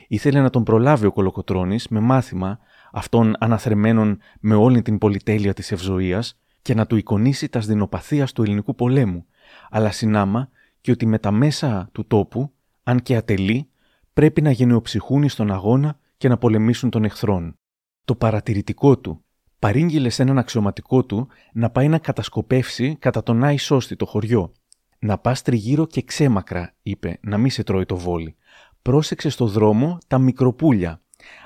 Ήθελε 0.07 0.41
να 0.41 0.49
τον 0.49 0.63
προλάβει 0.63 1.05
ο 1.05 1.11
Κολοκοτρώνης 1.11 1.87
με 1.87 1.99
μάθημα 1.99 2.59
αυτών 2.91 3.35
αναθρεμένων 3.39 4.19
με 4.39 4.55
όλη 4.55 4.81
την 4.81 4.97
πολυτέλεια 4.97 5.53
της 5.53 5.71
ευζοία 5.71 6.23
και 6.61 6.73
να 6.73 6.85
του 6.85 6.95
εικονίσει 6.95 7.49
τα 7.49 7.61
σδηνοπαθία 7.61 8.25
του 8.25 8.43
ελληνικού 8.43 8.75
πολέμου, 8.75 9.25
αλλά 9.69 9.91
συνάμα 9.91 10.49
και 10.81 10.91
ότι 10.91 11.05
με 11.05 11.19
τα 11.19 11.31
μέσα 11.31 11.89
του 11.91 12.05
τόπου, 12.05 12.51
αν 12.83 13.01
και 13.01 13.15
ατελεί, 13.15 13.69
πρέπει 14.13 14.41
να 14.41 14.51
γενναιοψυχούν 14.51 15.29
στον 15.29 15.51
αγώνα 15.51 15.99
και 16.17 16.27
να 16.27 16.37
πολεμήσουν 16.37 16.89
τον 16.89 17.03
εχθρόν. 17.03 17.57
Το 18.05 18.15
παρατηρητικό 18.15 18.97
του 18.97 19.23
παρήγγειλε 19.59 20.09
σε 20.09 20.21
έναν 20.21 20.37
αξιωματικό 20.37 21.05
του 21.05 21.27
να 21.53 21.69
πάει 21.69 21.87
να 21.87 21.97
κατασκοπεύσει 21.97 22.95
κατά 22.95 23.23
τον 23.23 23.43
Άι 23.43 23.57
Σώστη 23.57 23.95
το 23.95 24.05
χωριό. 24.05 24.51
Να 24.99 25.17
πας 25.17 25.41
τριγύρω 25.41 25.85
και 25.85 26.01
ξέμακρα, 26.01 26.73
είπε, 26.81 27.19
να 27.21 27.37
μην 27.37 27.51
σε 27.51 27.63
τρώει 27.63 27.85
το 27.85 27.97
βόλι. 27.97 28.35
Πρόσεξε 28.81 29.29
στο 29.29 29.47
δρόμο 29.47 29.97
τα 30.07 30.17
μικροπούλια. 30.17 31.01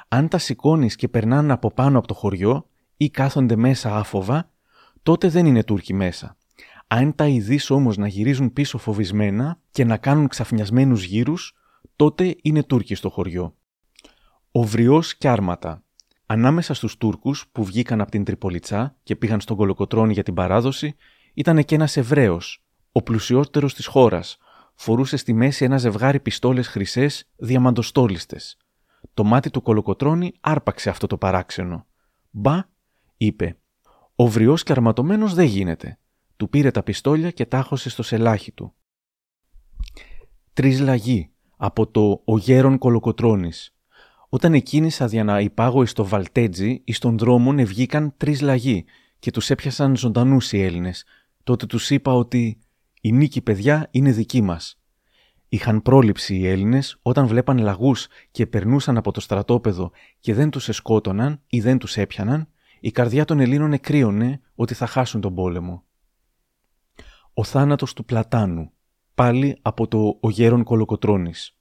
Αν 0.08 0.28
τα 0.28 0.38
σηκώνεις 0.38 0.96
και 0.96 1.08
περνάνε 1.08 1.54
από 1.54 1.72
πάνω 1.72 1.98
από 1.98 2.08
το 2.08 2.14
χωριό 2.14 2.70
ή 2.98 3.10
κάθονται 3.10 3.56
μέσα 3.56 3.98
άφοβα, 3.98 4.50
τότε 5.04 5.30
δεν 5.30 5.46
είναι 5.46 5.64
Τούρκοι 5.64 5.94
μέσα. 5.94 6.38
Αν 6.88 7.16
τα 7.16 7.28
ειδεί 7.28 7.60
όμως 7.70 7.98
να 7.98 8.08
γυρίζουν 8.08 8.54
πίσω 8.54 8.78
φοβισμένα 8.78 9.60
και 9.72 9.84
να 9.86 9.98
κάνουν 9.98 10.28
ξαφνιασμένους 10.28 11.04
γύρους, 11.04 11.56
τότε 11.96 12.36
είναι 12.42 12.64
Τούρκοι 12.64 12.96
στο 12.96 13.10
χωριό. 13.10 13.56
Οβριό 14.52 15.04
και 15.18 15.28
άρματα. 15.28 15.84
Ανάμεσα 16.26 16.74
στους 16.74 16.98
Τούρκους 16.98 17.48
που 17.52 17.64
βγήκαν 17.64 18.02
από 18.02 18.12
την 18.12 18.24
Τριπολιτσά 18.24 18.96
και 19.04 19.16
πήγαν 19.16 19.42
στον 19.42 19.58
Κολοκοτρόνη 19.58 20.14
για 20.14 20.24
την 20.24 20.34
παράδοση, 20.34 20.96
ήταν 21.34 21.64
και 21.64 21.76
ένας 21.76 21.98
Εβραίος, 21.98 22.64
ο 22.92 23.02
πλουσιότερος 23.02 23.74
της 23.74 23.86
χώρας. 23.86 24.38
Φορούσε 24.76 25.18
στη 25.18 25.34
μέση 25.34 25.66
ένα 25.66 25.78
ζευγάρι 25.78 26.20
πιστόλες 26.20 26.68
χρυσές 26.68 27.30
διαμαντοστόλιστες. 27.36 28.58
Το 29.14 29.24
μάτι 29.24 29.50
του 29.50 29.62
Κολοκοτρόνη 29.62 30.34
άρπαξε 30.40 30.90
αυτό 30.90 31.08
το 31.08 31.18
παράξενο. 31.18 31.86
Μπα, 32.30 32.64
είπε. 33.18 33.58
Ο 34.24 34.28
βριός 34.28 34.64
και 34.64 34.72
αρματωμένος 34.72 35.34
δεν 35.34 35.46
γίνεται. 35.46 36.00
Του 36.38 36.50
πήρε 36.50 36.72
τα 36.72 36.84
πιστόλια 36.84 37.32
και 37.32 37.46
τάχωσε 37.46 37.90
στο 37.90 38.04
σελάχι 38.04 38.52
του. 38.52 38.74
Τρεις 40.54 40.80
λαγοί 40.80 41.32
από 41.58 41.88
το 41.88 42.22
«Ο 42.26 42.38
γέρον 42.38 42.78
Κολοκοτρώνης». 42.78 43.76
Όταν 44.30 44.54
εκκίνησα 44.54 45.06
για 45.06 45.24
να 45.24 45.40
υπάγω 45.40 45.86
στο 45.86 46.06
Βαλτέτζι, 46.06 46.82
εις 46.84 47.00
των 47.00 47.18
δρόμων 47.18 47.60
ευγήκαν 47.60 48.14
τρεις 48.18 48.42
λαγοί 48.42 48.86
και 49.20 49.32
τους 49.32 49.50
έπιασαν 49.50 49.96
ζωντανούς 49.96 50.52
οι 50.52 50.62
Έλληνες. 50.62 51.06
Τότε 51.44 51.66
τους 51.66 51.90
είπα 51.90 52.14
ότι 52.14 52.60
«Η 53.02 53.12
νίκη, 53.12 53.42
παιδιά, 53.42 53.88
είναι 53.92 54.12
δική 54.12 54.42
μας». 54.42 54.82
Είχαν 55.50 55.82
πρόληψη 55.82 56.36
οι 56.36 56.48
Έλληνες 56.48 57.00
όταν 57.02 57.28
βλέπαν 57.28 57.58
λαγούς 57.58 58.08
και 58.32 58.48
περνούσαν 58.48 58.98
από 58.98 59.12
το 59.12 59.20
στρατόπεδο 59.20 59.92
και 60.20 60.34
δεν 60.34 60.50
τους 60.50 60.70
εσκότωναν 60.70 61.42
ή 61.48 61.62
δεν 61.62 61.78
τους 61.78 61.98
έπιαναν, 61.98 62.48
η 62.86 62.92
καρδιά 62.92 63.26
των 63.26 63.40
Ελλήνων 63.40 63.74
εκρύωνε 63.74 64.42
ότι 64.56 64.74
θα 64.74 64.86
χάσουν 64.86 65.22
τον 65.22 65.36
πόλεμο. 65.36 65.84
Ο 67.34 67.44
θάνατος 67.44 67.94
του 67.94 68.06
Πλατάνου, 68.06 68.72
πάλι 69.16 69.58
από 69.62 69.88
το 69.88 70.18
«Ο 70.22 70.30
γέρον 70.30 70.64
Κολοκοτρώνης». 70.64 71.58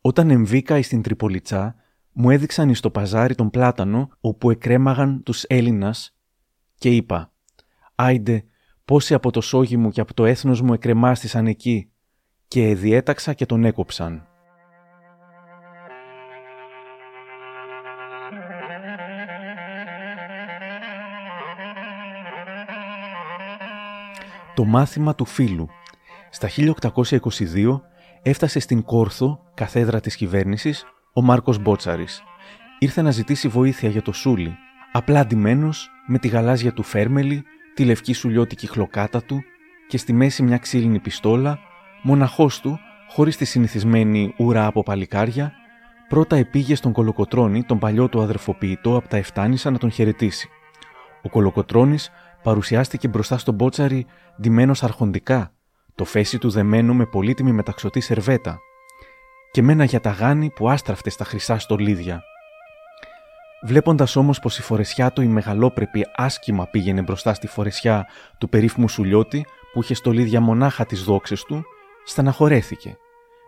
Όταν 0.00 0.30
εμβήκα 0.30 0.82
στην 0.82 1.02
Τριπολιτσά, 1.02 1.74
μου 2.12 2.30
έδειξαν 2.30 2.74
στο 2.74 2.90
παζάρι 2.90 3.34
τον 3.34 3.50
πλάτανο 3.50 4.08
όπου 4.20 4.50
εκρέμαγαν 4.50 5.22
τους 5.22 5.42
Έλληνας 5.42 6.16
και 6.74 6.90
είπα 6.90 7.32
«Άιντε, 7.94 8.44
πόσοι 8.84 9.14
από 9.14 9.30
το 9.30 9.40
σόγι 9.40 9.76
μου 9.76 9.90
και 9.90 10.00
από 10.00 10.14
το 10.14 10.24
έθνος 10.24 10.60
μου 10.60 10.72
εκρεμάστησαν 10.72 11.46
εκεί» 11.46 11.90
και 12.48 12.74
διέταξα 12.74 13.32
και 13.32 13.46
τον 13.46 13.64
έκοψαν. 13.64 14.26
Το 24.56 24.64
μάθημα 24.64 25.14
του 25.14 25.24
φίλου 25.24 25.68
Στα 26.30 26.48
1822 26.48 27.80
έφτασε 28.22 28.58
στην 28.58 28.82
Κόρθο, 28.82 29.40
καθέδρα 29.54 30.00
της 30.00 30.16
κυβέρνησης, 30.16 30.84
ο 31.12 31.22
Μάρκος 31.22 31.58
Μπότσαρης. 31.58 32.22
Ήρθε 32.78 33.02
να 33.02 33.10
ζητήσει 33.10 33.48
βοήθεια 33.48 33.88
για 33.88 34.02
το 34.02 34.12
Σούλι, 34.12 34.56
απλά 34.92 35.20
αντιμένος, 35.20 35.90
με 36.06 36.18
τη 36.18 36.28
γαλάζια 36.28 36.72
του 36.72 36.82
φέρμελη, 36.82 37.42
τη 37.74 37.84
λευκή 37.84 38.12
σουλιώτικη 38.12 38.66
χλοκάτα 38.66 39.22
του 39.22 39.42
και 39.88 39.98
στη 39.98 40.12
μέση 40.12 40.42
μια 40.42 40.58
ξύλινη 40.58 40.98
πιστόλα, 40.98 41.58
μοναχός 42.02 42.60
του, 42.60 42.78
χωρίς 43.08 43.36
τη 43.36 43.44
συνηθισμένη 43.44 44.34
ουρά 44.38 44.66
από 44.66 44.82
παλικάρια, 44.82 45.52
πρώτα 46.08 46.36
επήγε 46.36 46.74
στον 46.74 46.92
Κολοκοτρώνη, 46.92 47.64
τον 47.64 47.78
παλιό 47.78 48.08
του 48.08 48.20
αδερφοποιητό 48.20 48.96
από 48.96 49.08
τα 49.08 49.16
Εφτάνησα, 49.16 49.70
να 49.70 49.78
τον 49.78 49.90
χαιρετήσει. 49.90 50.48
Ο 51.22 51.28
Κολοκοτρώνης 51.28 52.10
παρουσιάστηκε 52.46 53.08
μπροστά 53.08 53.38
στον 53.38 53.54
Μπότσαρη 53.54 54.06
ντυμένος 54.40 54.82
αρχοντικά, 54.82 55.52
το 55.94 56.04
φέση 56.04 56.38
του 56.38 56.50
δεμένο 56.50 56.94
με 56.94 57.06
πολύτιμη 57.06 57.52
μεταξωτή 57.52 58.00
σερβέτα, 58.00 58.58
και 59.50 59.62
με 59.62 59.72
ένα 59.72 59.84
γιαταγάνι 59.84 60.50
που 60.50 60.70
άστραφτε 60.70 61.10
στα 61.10 61.24
χρυσά 61.24 61.58
στολίδια. 61.58 62.22
Βλέποντας 63.62 64.16
όμως 64.16 64.38
πως 64.38 64.58
η 64.58 64.62
φορεσιά 64.62 65.12
του 65.12 65.22
η 65.22 65.26
μεγαλόπρεπη 65.26 66.06
άσκημα 66.16 66.66
πήγαινε 66.66 67.02
μπροστά 67.02 67.34
στη 67.34 67.46
φορεσιά 67.46 68.06
του 68.38 68.48
περίφημου 68.48 68.88
Σουλιώτη 68.88 69.46
που 69.72 69.82
είχε 69.82 69.94
στολίδια 69.94 70.40
μονάχα 70.40 70.86
τις 70.86 71.02
δόξες 71.02 71.42
του, 71.44 71.64
στεναχωρέθηκε. 72.04 72.96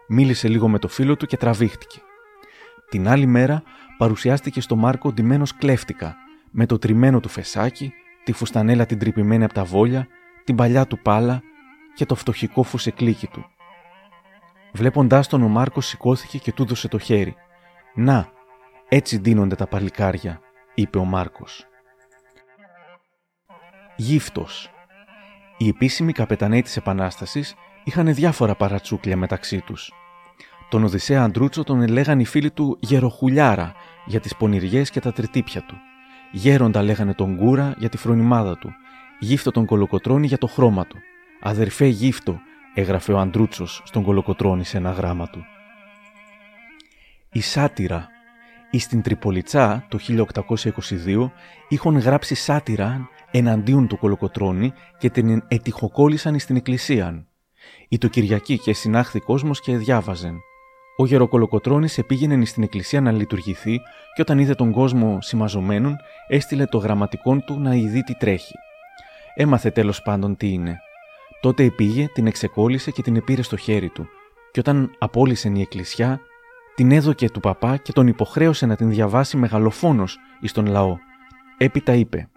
Μίλησε 0.09 0.49
λίγο 0.49 0.69
με 0.69 0.78
το 0.78 0.88
φίλο 0.88 1.17
του 1.17 1.26
και 1.26 1.37
τραβήχτηκε. 1.37 1.99
Την 2.88 3.09
άλλη 3.09 3.26
μέρα 3.26 3.62
παρουσιάστηκε 3.99 4.61
στο 4.61 4.76
Μάρκο 4.76 5.12
ντυμένος 5.12 5.57
κλέφτικα, 5.57 6.17
με 6.50 6.67
το 6.67 6.78
τριμμένο 6.78 7.21
του 7.21 7.28
φεσάκι, 7.28 7.93
τη 8.28 8.35
φουστανέλα 8.35 8.87
την 8.87 8.99
τρυπημένη 8.99 9.44
από 9.44 9.54
τα 9.54 9.64
βόλια, 9.64 10.08
την 10.44 10.54
παλιά 10.56 10.87
του 10.87 10.99
πάλα 10.99 11.42
και 11.94 12.06
το 12.06 12.14
φτωχικό 12.14 12.62
φουσεκλίκι 12.62 13.26
του. 13.26 13.44
Βλέποντάς 14.73 15.28
τον 15.28 15.42
ο 15.42 15.49
Μάρκος 15.49 15.87
σηκώθηκε 15.87 16.38
και 16.38 16.52
του 16.52 16.64
δώσε 16.64 16.88
το 16.88 16.99
χέρι. 16.99 17.35
«Να, 17.94 18.28
έτσι 18.88 19.18
ντύνονται 19.18 19.54
τα 19.54 19.66
παλικάρια», 19.66 20.40
είπε 20.75 20.99
ο 20.99 21.04
Μάρκος. 21.04 21.66
Γύφτος 23.97 24.70
Οι 25.56 25.68
επίσημοι 25.68 26.12
καπεταναίοι 26.12 26.62
της 26.62 26.76
Επανάστασης 26.76 27.54
είχαν 27.85 28.14
διάφορα 28.14 28.54
παρατσούκλια 28.54 29.16
μεταξύ 29.16 29.61
τους. 29.61 29.92
Τον 30.68 30.85
Οδυσσέα 30.85 31.23
Αντρούτσο 31.23 31.64
τον 31.64 31.82
ελέγαν 31.82 32.20
οι 32.20 32.25
φίλοι 32.25 32.50
του 32.50 32.76
Γεροχουλιάρα 32.80 33.75
για 34.06 34.20
τις 34.20 34.37
πονηριές 34.37 34.90
και 34.90 35.00
τα 35.00 35.12
τριτύπια 35.12 35.62
του. 35.62 35.88
Γέροντα 36.32 36.82
λέγανε 36.82 37.14
τον 37.14 37.37
Κούρα 37.37 37.75
για 37.78 37.88
τη 37.88 37.97
φρονιμάδα 37.97 38.58
του. 38.58 38.75
Γύφτο 39.18 39.50
τον 39.50 39.64
Κολοκοτρώνη 39.64 40.26
για 40.26 40.38
το 40.38 40.47
χρώμα 40.47 40.87
του. 40.87 40.97
Αδερφέ 41.40 41.87
γύφτο, 41.87 42.40
έγραφε 42.75 43.12
ο 43.12 43.18
Αντρούτσος 43.18 43.82
στον 43.85 44.02
Κολοκοτρώνη 44.02 44.64
σε 44.64 44.76
ένα 44.76 44.90
γράμμα 44.90 45.28
του. 45.28 45.44
Η 47.32 47.40
σάτυρα. 47.40 48.08
Εις 48.70 48.82
στην 48.82 49.02
Τριπολιτσά 49.02 49.87
το 49.88 49.99
1822 49.99 51.30
είχαν 51.68 51.99
γράψει 51.99 52.35
σάτυρα 52.35 53.08
εναντίον 53.30 53.87
του 53.87 53.99
Κολοκοτρώνη 53.99 54.73
και 54.99 55.11
την 55.11 55.42
ετυχοκόλλησαν 55.49 56.38
στην 56.38 56.56
εκκλησία. 56.56 57.26
Η 57.88 57.99
το 57.99 58.08
Κυριακή 58.08 58.58
και 58.58 58.73
συνάχθη 58.73 59.20
κόσμος 59.20 59.61
και 59.61 59.76
διάβαζεν. 59.76 60.37
Ο 61.00 61.07
Γεροκολοκοτρώνης 61.07 61.99
επήγαινε 61.99 62.45
στην 62.45 62.62
εκκλησία 62.62 63.00
να 63.00 63.12
λειτουργηθεί 63.12 63.81
και 64.14 64.21
όταν 64.21 64.38
είδε 64.38 64.55
τον 64.55 64.73
κόσμο 64.73 65.19
σημαζομένον, 65.21 65.97
έστειλε 66.28 66.64
το 66.67 66.78
γραμματικό 66.78 67.38
του 67.38 67.61
να 67.61 67.75
ειδεί 67.75 68.02
τι 68.02 68.14
τρέχει. 68.14 68.55
Έμαθε 69.35 69.71
τέλος 69.71 70.02
πάντων 70.02 70.37
τι 70.37 70.49
είναι. 70.49 70.78
Τότε 71.40 71.62
επήγε, 71.62 72.09
την 72.09 72.26
εξεκόλλησε 72.26 72.90
και 72.90 73.02
την 73.02 73.17
επήρε 73.17 73.43
στο 73.43 73.57
χέρι 73.57 73.88
του, 73.88 74.09
και 74.52 74.61
όταν 74.61 74.90
απόλυσε 74.99 75.52
η 75.55 75.61
εκκλησιά, 75.61 76.21
την 76.75 76.93
έδωκε 76.93 77.31
του 77.31 77.40
παπά 77.40 77.76
και 77.76 77.93
τον 77.93 78.07
υποχρέωσε 78.07 78.67
να 78.67 78.76
την 78.76 78.90
διαβάσει 78.90 79.37
μεγαλοφόνος 79.37 80.19
εις 80.40 80.52
τον 80.52 80.67
λαό. 80.67 80.97
Έπειτα 81.59 81.95
είπε 81.95 82.28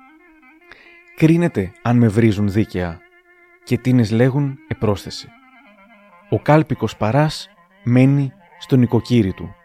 «Κρίνεται 1.15 1.71
αν 1.81 1.97
με 1.97 2.07
βρίζουν 2.07 2.49
δίκαια» 2.49 2.99
και 3.63 3.77
τίνες 3.77 4.11
λέγουν 4.11 4.57
επρόσθεση. 4.67 5.27
Ο 6.29 6.39
κάλπικος 6.39 6.97
παράς 6.97 7.49
μένει 7.83 8.33
στο 8.61 8.75
νοικοκύρι 8.75 9.33
του. 9.33 9.55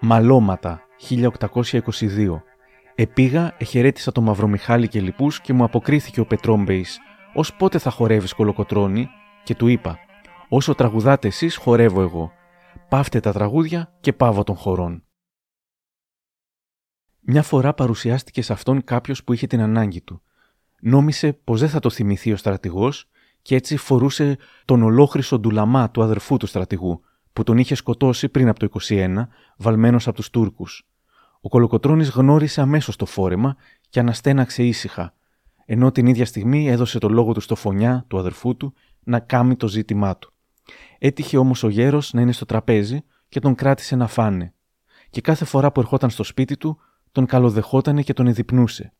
Μαλώματα 0.00 0.82
1822 1.08 2.42
Επήγα, 2.94 3.54
εχαιρέτησα 3.58 4.12
τον 4.12 4.24
Μαυρομιχάλη 4.24 4.88
και 4.88 5.00
λοιπούς 5.00 5.40
και 5.40 5.52
μου 5.52 5.64
αποκρίθηκε 5.64 6.20
ο 6.20 6.26
Πετρόμπεϊς 6.26 6.98
«Ως 7.34 7.54
πότε 7.54 7.78
θα 7.78 7.90
χορεύεις 7.90 8.32
κολοκοτρώνη» 8.32 9.08
και 9.44 9.54
του 9.54 9.66
είπα 9.66 9.98
«Όσο 10.48 10.74
τραγουδάτε 10.74 11.28
εσείς 11.28 11.56
χορεύω 11.56 12.02
εγώ. 12.02 12.32
Πάυτε 12.88 13.20
τα 13.20 13.32
τραγούδια 13.32 13.96
και 14.00 14.12
πάβω 14.12 14.44
των 14.44 14.56
χορών». 14.56 15.04
Μια 17.20 17.42
φορά 17.42 17.74
παρουσιάστηκε 17.74 18.42
σε 18.42 18.52
αυτόν 18.52 18.84
κάποιος 18.84 19.24
που 19.24 19.32
είχε 19.32 19.46
την 19.46 19.60
ανάγκη 19.60 20.00
του. 20.00 20.22
Νόμισε 20.80 21.32
πως 21.32 21.60
δεν 21.60 21.68
θα 21.68 21.80
το 21.80 21.90
θυμηθεί 21.90 22.32
ο 22.32 22.36
στρατηγός 22.36 23.08
και 23.42 23.54
έτσι 23.54 23.76
φορούσε 23.76 24.38
τον 24.64 24.82
ολόχρυσο 24.82 25.38
ντουλαμά 25.38 25.90
του 25.90 26.02
αδερφού 26.02 26.36
του 26.36 26.46
στρατηγού, 26.46 27.00
που 27.32 27.42
τον 27.42 27.58
είχε 27.58 27.74
σκοτώσει 27.74 28.28
πριν 28.28 28.48
από 28.48 28.58
το 28.58 28.80
21, 28.88 29.26
βαλμένος 29.56 30.06
από 30.06 30.16
τους 30.16 30.30
Τούρκους. 30.30 30.88
Ο 31.40 31.48
Κολοκοτρόνη 31.48 32.04
γνώρισε 32.04 32.60
αμέσως 32.60 32.96
το 32.96 33.06
φόρεμα 33.06 33.56
και 33.88 34.00
αναστέναξε 34.00 34.62
ήσυχα, 34.62 35.14
ενώ 35.64 35.90
την 35.90 36.06
ίδια 36.06 36.26
στιγμή 36.26 36.68
έδωσε 36.68 36.98
το 36.98 37.08
λόγο 37.08 37.32
του 37.32 37.40
στο 37.40 37.54
φωνιά 37.54 38.04
του 38.08 38.18
αδερφού 38.18 38.56
του 38.56 38.74
να 39.04 39.20
κάμει 39.20 39.56
το 39.56 39.68
ζήτημά 39.68 40.16
του. 40.16 40.32
Έτυχε 40.98 41.36
όμως 41.36 41.62
ο 41.62 41.68
γέρος 41.68 42.12
να 42.12 42.20
είναι 42.20 42.32
στο 42.32 42.44
τραπέζι 42.44 43.04
και 43.28 43.40
τον 43.40 43.54
κράτησε 43.54 43.96
να 43.96 44.06
φάνε. 44.06 44.54
Και 45.10 45.20
κάθε 45.20 45.44
φορά 45.44 45.72
που 45.72 45.80
ερχόταν 45.80 46.10
στο 46.10 46.24
σπίτι 46.24 46.56
του, 46.56 46.78
τον 47.12 47.26
καλοδεχότανε 47.26 48.02
και 48.02 48.12
τον 48.12 48.26
εδειπνούσε. 48.26 48.92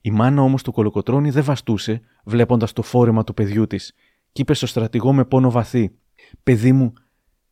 Η 0.00 0.10
μάνα 0.10 0.42
όμως 0.42 0.62
του 0.62 0.72
κολοκοτρόνη 0.72 1.30
δεν 1.30 1.44
βαστούσε, 1.44 2.00
βλέποντας 2.24 2.72
το 2.72 2.82
φόρεμα 2.82 3.24
του 3.24 3.34
παιδιού 3.34 3.66
της, 3.66 3.94
και 4.32 4.42
είπε 4.42 4.54
στο 4.54 4.66
στρατηγό 4.66 5.12
με 5.12 5.24
πόνο 5.24 5.50
βαθύ: 5.50 5.98
Παιδί 6.42 6.72
μου, 6.72 6.92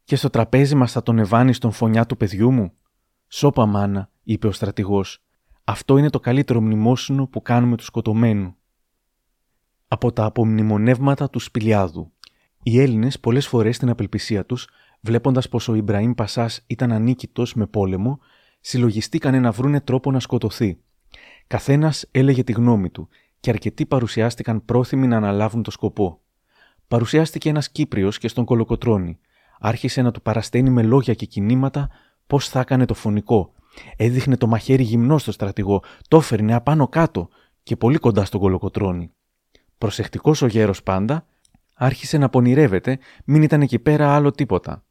και 0.04 0.16
στο 0.16 0.30
τραπέζι 0.30 0.74
μας 0.74 0.92
θα 0.92 1.02
τον 1.02 1.18
ευάνει 1.18 1.52
στον 1.52 1.72
φωνιά 1.72 2.06
του 2.06 2.16
παιδιού 2.16 2.50
μου. 2.50 2.72
Σώπα, 3.28 3.66
μάνα, 3.66 4.10
είπε 4.22 4.46
ο 4.46 4.52
στρατηγός. 4.52 5.24
Αυτό 5.64 5.96
είναι 5.96 6.10
το 6.10 6.20
καλύτερο 6.20 6.60
μνημόσυνο 6.60 7.26
που 7.26 7.42
κάνουμε 7.42 7.76
του 7.76 7.84
σκοτωμένου. 7.84 8.54
Από 9.88 10.12
τα 10.12 10.24
απομνημονεύματα 10.24 11.30
του 11.30 11.38
Σπηλιάδου. 11.38 12.12
Οι 12.62 12.80
Έλληνες 12.80 13.20
πολλές 13.20 13.46
φορές 13.46 13.76
στην 13.76 13.90
απελπισία 13.90 14.46
τους, 14.46 14.68
βλέποντας 15.00 15.48
πως 15.48 15.68
ο 15.68 15.74
Ιμπραήμ 15.74 16.12
Πασάς 16.12 16.64
ήταν 16.66 16.92
ανίκητος 16.92 17.54
με 17.54 17.66
πόλεμο, 17.66 18.18
συλλογιστήκανε 18.60 19.40
να 19.40 19.50
βρούνε 19.50 19.80
τρόπο 19.80 20.10
να 20.10 20.20
σκοτωθεί. 20.20 20.78
Καθένας 21.46 22.08
έλεγε 22.10 22.44
τη 22.44 22.52
γνώμη 22.52 22.90
του 22.90 23.08
και 23.40 23.50
αρκετοί 23.50 23.86
παρουσιάστηκαν 23.86 24.64
πρόθυμοι 24.64 25.06
να 25.06 25.16
αναλάβουν 25.16 25.62
το 25.62 25.70
σκοπό. 25.70 26.20
Παρουσιάστηκε 26.88 27.48
ένας 27.48 27.70
Κύπριος 27.70 28.18
και 28.18 28.28
στον 28.28 28.44
Κολοκοτρόνη. 28.44 29.18
Άρχισε 29.60 30.02
να 30.02 30.10
του 30.10 30.22
παρασταίνει 30.22 30.70
με 30.70 30.82
λόγια 30.82 31.14
και 31.14 31.26
κινήματα 31.26 31.90
πώς 32.26 32.48
θα 32.48 32.60
έκανε 32.60 32.84
το 32.84 32.94
φωνικό. 32.94 33.52
Έδειχνε 33.96 34.36
το 34.36 34.46
μαχαίρι 34.46 34.82
γυμνό 34.82 35.18
στο 35.18 35.32
στρατηγό, 35.32 35.82
το 36.08 36.16
έφερνε 36.16 36.54
απάνω 36.54 36.88
κάτω 36.88 37.28
και 37.62 37.76
πολύ 37.76 37.98
κοντά 37.98 38.24
στον 38.24 38.40
Κολοκοτρόνη. 38.40 39.12
Προσεκτικός 39.78 40.42
ο 40.42 40.46
γέρος 40.46 40.82
πάντα, 40.82 41.26
άρχισε 41.74 42.18
να 42.18 42.28
πονηρεύεται, 42.28 42.98
μην 43.24 43.42
ήταν 43.42 43.60
εκεί 43.60 43.78
πέρα 43.78 44.14
άλλο 44.14 44.30
τίποτα. 44.30 44.84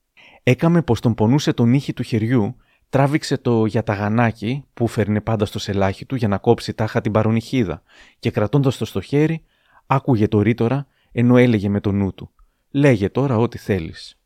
Έκαμε 0.44 0.82
πως 0.82 1.00
τον 1.00 1.14
πονούσε 1.14 1.54
τον 1.54 1.74
ήχη 1.74 1.94
του 1.94 2.04
χεριού 2.04 2.56
τράβηξε 2.92 3.38
το 3.38 3.66
γιαταγανάκι 3.66 4.64
που 4.74 4.88
φέρνε 4.88 5.22
πάντα 5.22 5.46
στο 5.46 5.60
σελάχι 5.60 6.06
του 6.06 6.16
για 6.16 6.28
να 6.28 6.38
κόψει 6.38 6.74
τάχα 6.74 7.02
την 7.02 7.12
παρονυχίδα 7.12 7.82
και 8.20 8.32
κρατώντας 8.32 8.78
το 8.78 8.86
στο 8.86 9.02
χέρι, 9.02 9.44
άκουγε 9.86 10.28
το 10.28 10.42
ρήτορα 10.42 10.88
ενώ 11.12 11.38
έλεγε 11.38 11.70
με 11.70 11.80
το 11.80 11.92
νου 11.92 12.14
του 12.14 12.32
«Λέγε 12.72 13.10
τώρα 13.10 13.38
ό,τι 13.38 13.58
θέλεις». 13.58 14.20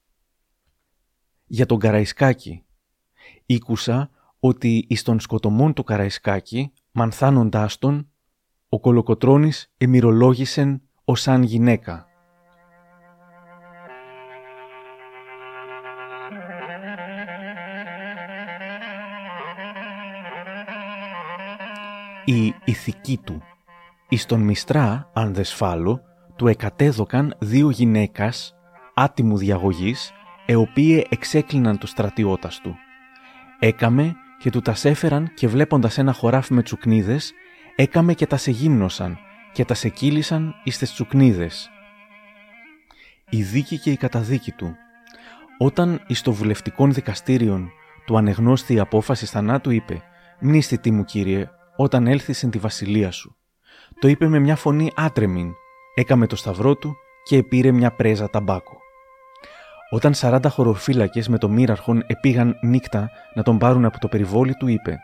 Για 1.46 1.66
τον 1.66 1.80
Καραϊσκάκη 1.80 2.64
Ήκουσα 3.46 4.10
ότι 4.40 4.86
εις 4.90 5.04
τον 5.04 5.20
σκοτωμόν 5.20 5.74
του 5.74 5.84
Καραϊσκάκη, 5.84 6.72
μανθάνοντάς 6.92 7.78
τον, 7.78 8.10
ο 8.70 8.80
Κολοκοτρώνης 8.80 9.74
εμυρολόγησεν 9.78 10.82
ως 11.04 11.22
σαν 11.22 11.44
γυναίκα. 11.44 12.15
Η 22.26 22.54
ηθική 22.66 23.20
του. 23.24 23.42
Εις 24.10 24.26
τον 24.26 24.42
Μιστρά, 24.42 25.10
αν 25.14 25.34
δες 25.34 25.50
σφάλω, 25.50 26.02
του 26.36 26.48
εκατέδωκαν 26.48 27.36
δύο 27.40 27.70
γυναίκας 27.70 28.56
άτιμου 28.94 29.38
διαγωγής, 29.38 30.12
εοπίε 30.46 31.04
εξέκλειναν 31.10 31.78
το 31.78 31.88
στρατιώτας 31.88 32.60
του. 32.60 32.76
Έκαμε 33.60 34.16
και 34.40 34.50
του 34.50 34.62
τας 34.62 34.86
έφεραν 34.86 35.34
και 35.34 35.48
βλέποντας 35.48 35.98
ένα 35.98 36.14
χωράφι 36.14 36.54
με 36.54 36.62
τσουκνίδες, 36.62 37.34
έκαμε 37.76 38.14
και 38.14 38.28
τας 38.28 38.42
σε 38.42 38.52
γύμνωσαν 38.52 39.18
και 39.52 39.66
τας 39.66 39.80
σε 39.80 39.90
κύλησαν 39.90 40.56
εις 40.64 40.78
τες 40.78 40.92
τσουκνίδες. 40.94 41.70
Η 43.30 43.44
δίκη 43.44 43.80
και 43.80 43.92
η 43.92 43.98
καταδίκη 43.98 44.52
του. 44.52 44.76
Όταν 45.58 46.02
εις 46.08 46.22
το 46.22 46.32
βουλευτικών 46.32 46.94
δικαστήριον 46.94 47.70
του 48.06 48.18
ανεγνώστη 48.18 48.74
η 48.74 48.80
απόφαση 48.80 49.26
θανάτου 49.26 49.72
είπε 49.72 50.02
«Μνήστη 50.40 50.92
μου 50.92 51.04
κύριε, 51.04 51.50
όταν 51.76 52.08
έλθει 52.08 52.50
τη 52.50 52.58
βασιλεία 52.58 53.12
σου. 53.12 53.36
Το 54.00 54.08
είπε 54.08 54.28
με 54.28 54.40
μια 54.40 54.56
φωνή 54.56 54.92
άτρεμην, 54.96 55.52
έκαμε 55.96 56.28
το 56.28 56.36
σταυρό 56.36 56.76
του 56.76 56.96
και 57.24 57.38
επήρε 57.38 57.72
μια 57.72 57.92
πρέζα 57.92 58.30
ταμπάκο. 58.30 58.78
Όταν 59.90 60.14
40 60.16 60.40
χωροφύλακες 60.50 61.28
με 61.28 61.38
το 61.38 61.50
μοίραρχον 61.50 62.04
επήγαν 62.08 62.56
νύχτα 62.62 63.10
να 63.34 63.44
τον 63.44 63.58
πάρουν 63.58 63.86
από 63.86 64.00
το 64.00 64.08
περιβόλι 64.08 64.54
του, 64.54 64.68
είπε: 64.68 65.00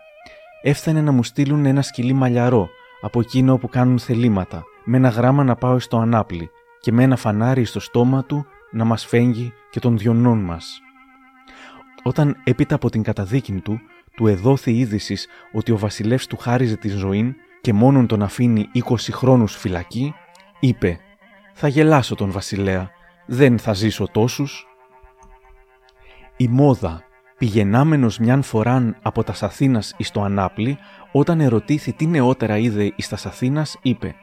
Έφτανε 0.61 1.01
να 1.01 1.11
μου 1.11 1.23
στείλουν 1.23 1.65
ένα 1.65 1.81
σκυλί 1.81 2.13
μαλλιαρό 2.13 2.69
από 3.01 3.19
εκείνο 3.19 3.57
που 3.57 3.69
κάνουν 3.69 3.99
θελήματα, 3.99 4.63
με 4.83 4.97
ένα 4.97 5.09
γράμμα 5.09 5.43
να 5.43 5.55
πάω 5.55 5.79
στο 5.79 5.97
ανάπλη 5.97 6.49
και 6.79 6.91
με 6.91 7.03
ένα 7.03 7.15
φανάρι 7.15 7.65
στο 7.65 7.79
στόμα 7.79 8.23
του 8.23 8.45
να 8.71 8.83
μας 8.85 9.05
φέγγει 9.05 9.53
και 9.69 9.79
των 9.79 9.97
διονών 9.97 10.39
μας. 10.39 10.79
Όταν 12.03 12.37
έπειτα 12.43 12.75
από 12.75 12.89
την 12.89 13.03
καταδίκη 13.03 13.53
του 13.53 13.79
του 14.15 14.27
εδόθη 14.27 14.71
είδησης 14.71 15.27
ότι 15.51 15.71
ο 15.71 15.77
βασιλεύς 15.77 16.27
του 16.27 16.37
χάριζε 16.37 16.75
τη 16.75 16.89
ζωή 16.89 17.35
και 17.61 17.73
μόνον 17.73 18.07
τον 18.07 18.23
αφήνει 18.23 18.69
20 18.89 18.95
χρόνους 19.11 19.55
φυλακή, 19.55 20.13
είπε 20.59 20.99
«Θα 21.53 21.67
γελάσω 21.67 22.15
τον 22.15 22.31
βασιλέα, 22.31 22.89
δεν 23.25 23.59
θα 23.59 23.73
ζήσω 23.73 24.07
τόσους». 24.11 24.65
Η 26.37 26.47
μόδα, 26.47 27.03
πηγενάμενος 27.37 28.19
μιαν 28.19 28.41
φοράν 28.41 28.97
από 29.01 29.23
τας 29.23 29.43
Αθήνας 29.43 29.93
εις 29.97 30.11
το 30.11 30.21
Ανάπλη, 30.21 30.77
όταν 31.11 31.39
ερωτήθη 31.39 31.93
τι 31.93 32.05
νεότερα 32.05 32.57
είδε 32.57 32.93
εις 32.95 33.09
τας 33.09 33.25
Αθήνας, 33.25 33.77
είπε 33.81 34.15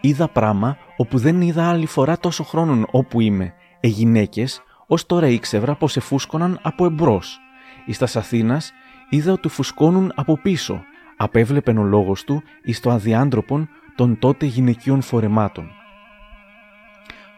«Είδα 0.00 0.28
πράμα 0.28 0.76
όπου 0.96 1.18
δεν 1.18 1.40
είδα 1.40 1.68
άλλη 1.68 1.86
φορά 1.86 2.18
τόσο 2.18 2.44
χρόνων 2.44 2.86
όπου 2.90 3.20
είμαι, 3.20 3.54
ε 3.80 3.88
γυναίκες, 3.88 4.62
ως 4.86 5.06
τώρα 5.06 5.26
ήξευρα 5.26 5.74
πως 5.74 5.96
εφούσκωναν 5.96 6.58
από 6.62 6.84
εμπρός. 6.84 7.38
Εις 7.86 7.98
τας 7.98 8.16
Αθήνας 8.16 8.72
είδα 9.08 9.32
ότι 9.32 9.48
φουσκώνουν 9.48 10.12
από 10.14 10.38
πίσω, 10.38 10.82
απέβλεπεν 11.16 11.78
ο 11.78 11.82
λόγος 11.82 12.24
του 12.24 12.42
εις 12.62 12.80
το 12.80 12.90
αδιάντροπον 12.90 13.68
των 13.94 14.18
τότε 14.18 14.46
γυναικείων 14.46 15.00
φορεμάτων. 15.00 15.70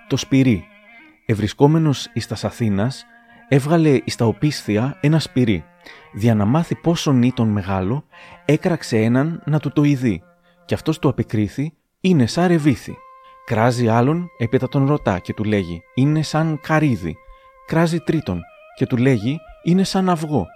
Το 0.09 0.17
σπυρί, 0.17 0.65
ευρισκόμενος 1.27 2.11
εις 2.13 2.27
τας 2.27 2.45
Αθήνας, 2.45 3.07
έβγαλε 3.49 4.01
εις 4.05 4.17
τα 4.17 4.25
οπίσθια 4.25 4.99
ένα 5.01 5.19
σπυρί. 5.19 5.65
Δια 6.13 6.35
να 6.35 6.45
μάθει 6.45 6.75
πόσον 6.75 7.23
ήταν 7.23 7.49
μεγάλο, 7.49 8.05
έκραξε 8.45 8.99
έναν 8.99 9.43
να 9.47 9.59
του 9.59 9.73
το 9.73 9.83
ειδεί, 9.83 10.23
και 10.65 10.75
αυτός 10.75 10.99
του 10.99 11.09
απεκρίθη 11.09 11.73
«Είναι 12.01 12.27
σαν 12.27 12.47
ρεβίθι». 12.47 12.97
Κράζει 13.47 13.89
άλλον, 13.89 14.29
έπειτα 14.39 14.69
τον 14.69 14.87
ρωτά 14.87 15.19
και 15.19 15.35
του 15.35 15.45
λέγει 15.45 15.83
«Είναι 15.95 16.23
σαν 16.23 16.61
καρύδι». 16.63 17.17
Κράζει 17.67 17.99
τρίτον 17.99 18.41
και 18.77 18.87
του 18.87 18.97
λέγει 18.97 19.39
«Είναι 19.63 19.85
σαν 19.85 20.09
αυγό». 20.09 20.47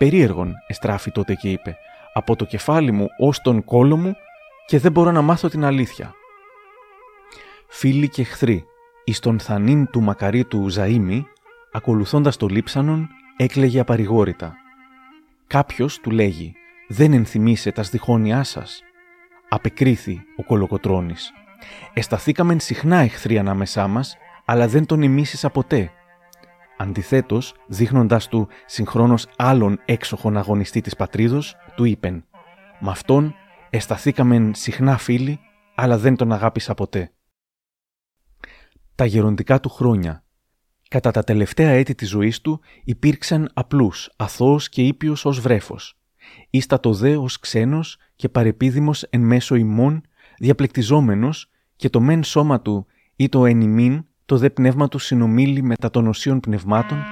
Περίεργον, 0.00 0.54
εστράφη 0.66 1.10
τότε 1.10 1.34
και 1.34 1.50
είπε, 1.50 1.76
από 2.12 2.36
το 2.36 2.44
κεφάλι 2.44 2.92
μου 2.92 3.06
ως 3.18 3.40
τον 3.40 3.64
κόλο 3.64 3.96
μου 3.96 4.14
και 4.66 4.78
δεν 4.78 4.92
μπορώ 4.92 5.10
να 5.10 5.22
μάθω 5.22 5.48
την 5.48 5.64
αλήθεια. 5.64 6.14
Φίλοι 7.68 8.08
και 8.08 8.20
εχθροί, 8.20 8.64
εις 9.04 9.18
τον 9.18 9.40
θανίν 9.40 9.90
του 9.90 10.00
μακαρίτου 10.00 10.66
Ζαΐμι, 10.76 11.22
ακολουθώντας 11.72 12.36
το 12.36 12.46
λείψανον, 12.46 13.08
έκλαιγε 13.36 13.80
απαρηγόρητα. 13.80 14.54
Κάποιος 15.46 15.98
του 16.00 16.10
λέγει 16.10 16.54
«Δεν 16.88 17.12
ενθυμίσε 17.12 17.72
τα 17.72 17.82
σδιχόνια 17.82 18.42
σας». 18.42 18.82
Απεκρίθη 19.48 20.22
ο 20.36 20.42
κολοκοτρώνης. 20.42 21.32
«Εσταθήκαμεν 21.92 22.60
συχνά 22.60 22.96
εχθροί 22.96 23.38
ανάμεσά 23.38 23.86
μας, 23.86 24.16
αλλά 24.44 24.68
δεν 24.68 24.86
τον 24.86 25.02
ημίσισα 25.02 25.50
ποτέ. 25.50 25.90
Αντιθέτως, 26.80 27.54
δείχνοντα 27.66 28.20
του 28.30 28.48
συγχρόνως 28.66 29.26
άλλον 29.36 29.80
έξοχον 29.84 30.36
αγωνιστή 30.36 30.80
της 30.80 30.96
πατρίδος, 30.96 31.56
του 31.76 31.84
είπεν: 31.84 32.24
«Με 32.80 32.90
αυτόν 32.90 33.34
εσταθήκαμεν 33.70 34.54
συχνά 34.54 34.96
φίλοι, 34.96 35.40
αλλά 35.74 35.98
δεν 35.98 36.16
τον 36.16 36.32
αγάπησα 36.32 36.74
ποτέ». 36.74 37.12
Τα 38.94 39.04
γεροντικά 39.04 39.60
του 39.60 39.68
χρόνια. 39.68 40.24
Κατά 40.88 41.10
τα 41.10 41.24
τελευταία 41.24 41.70
έτη 41.70 41.94
της 41.94 42.08
ζωής 42.08 42.40
του 42.40 42.60
υπήρξαν 42.84 43.50
απλούς, 43.54 44.10
αθώος 44.16 44.68
και 44.68 44.86
ήπιος 44.86 45.24
ως 45.24 45.40
βρέφος. 45.40 46.00
Ίστατο 46.50 46.92
δε 46.92 47.16
ως 47.16 47.38
ξένος 47.38 47.98
και 48.16 48.28
παρεπίδημος 48.28 49.02
εν 49.02 49.20
μέσω 49.20 49.54
ημών, 49.54 50.02
διαπλεκτιζόμενος 50.38 51.50
και 51.76 51.90
το 51.90 52.00
μεν 52.00 52.24
σώμα 52.24 52.60
του 52.60 52.86
ή 53.16 53.28
το 53.28 53.46
εν 53.46 53.60
ημίν 53.60 54.04
το 54.30 54.36
δε 54.36 54.50
πνεύμα 54.50 54.88
του 54.88 54.98
συνομίλει 54.98 55.62
μετά 55.62 55.90
των 55.90 56.06
οσίων 56.06 56.40
πνευμάτων; 56.40 57.04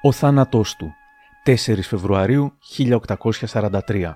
Ο 0.00 0.12
θάνατός 0.12 0.76
του 0.76 0.94
4 1.44 1.54
Φεβρουαρίου 1.82 2.58
1843 3.48 4.14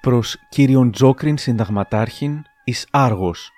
Προς 0.00 0.38
κύριον 0.48 0.90
Τζόκριν 0.90 1.38
συνταγματάρχην 1.38 2.44
εις 2.64 2.86
Άργος 2.90 3.50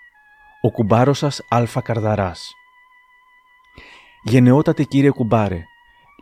ο 0.60 0.70
κουμπάρος 0.70 1.18
σας 1.18 1.40
Αλφα 1.48 1.80
Καρδαράς. 1.80 2.52
Γενναιότατε 4.22 4.82
κύριε 4.82 5.10
κουμπάρε, 5.10 5.62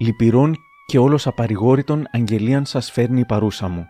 λυπηρών 0.00 0.57
και 0.90 0.98
όλος 0.98 1.26
απαρηγόρητον 1.26 2.07
αγγελίαν 2.11 2.64
σας 2.64 2.90
φέρνει 2.90 3.20
η 3.20 3.24
παρούσα 3.24 3.68
μου. 3.68 3.87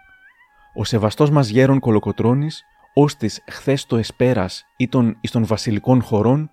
Ο 0.74 0.84
σεβαστός 0.84 1.30
μας 1.30 1.48
γέρον 1.48 1.78
Κολοκοτρώνης, 1.78 2.62
ως 2.94 3.16
της 3.16 3.42
χθες 3.50 3.86
το 3.86 3.96
εσπέρας 3.96 4.64
ή 4.76 4.88
των 4.88 5.16
εις 5.20 5.30
των 5.30 5.44
βασιλικών 5.46 6.02
χωρών, 6.02 6.50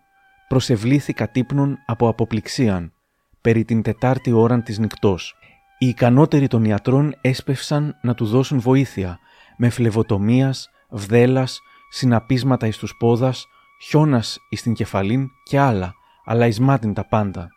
προσευλήθη 0.48 1.14
κατύπνων 1.14 1.78
από 1.86 2.08
αποπληξίαν, 2.08 2.94
περί 3.42 3.66
την 3.66 3.82
τετάρτη 3.82 4.32
ώραν 4.32 4.64
της 4.64 4.80
νυχτός. 4.80 5.36
Οι 5.78 5.88
ικανότεροι 5.88 6.48
των 6.48 6.66
ιατρών 6.66 7.16
έσπευσαν 7.22 7.96
να 8.02 8.14
του 8.14 8.26
δώσουν 8.26 8.60
βοήθεια, 8.60 9.20
με 9.58 9.70
φλεβοτομίας, 9.70 10.70
βδέλας, 10.90 11.60
συναπίσματα 11.90 12.68
εις 12.68 12.78
τους 12.78 12.96
πόδας, 13.00 13.46
χιόνας 13.82 14.38
εις 14.50 14.62
την 14.62 14.74
κεφαλήν 14.74 15.28
και 15.44 15.60
άλλα, 15.60 15.94
αλλά 16.26 16.48
εις 16.48 16.60
μάτιν 16.60 16.94
τα 16.94 17.08
πάντα. 17.08 17.48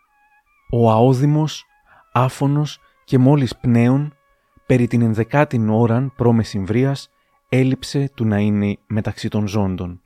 Ο 0.71 0.91
αόδημος, 0.91 1.65
άφωνος 2.13 2.81
και 3.05 3.19
μόλις 3.19 3.57
πνέων, 3.57 4.15
περί 4.67 4.87
την 4.87 5.03
ενδεκάτην 5.03 5.69
ώραν 5.69 6.13
προμεσημβρίας, 6.17 7.11
έλειψε 7.49 8.11
του 8.15 8.25
να 8.25 8.39
είναι 8.39 8.77
μεταξύ 8.87 9.29
των 9.29 9.47
ζώντων. 9.47 10.01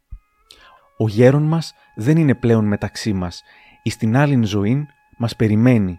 Ο 0.97 1.09
γέρον 1.09 1.43
μας 1.43 1.75
δεν 1.95 2.17
είναι 2.17 2.35
πλέον 2.35 2.65
μεταξύ 2.65 3.13
μας, 3.13 3.43
εις 3.83 3.97
την 3.97 4.17
άλλην 4.17 4.45
ζωήν 4.45 4.87
μας 5.19 5.37
περιμένει. 5.37 5.99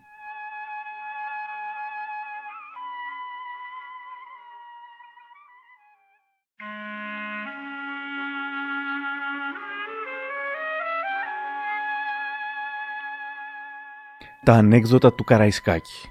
Τα 14.46 14.54
ανέκδοτα 14.54 15.14
του 15.14 15.24
Καραϊσκάκη 15.24 16.10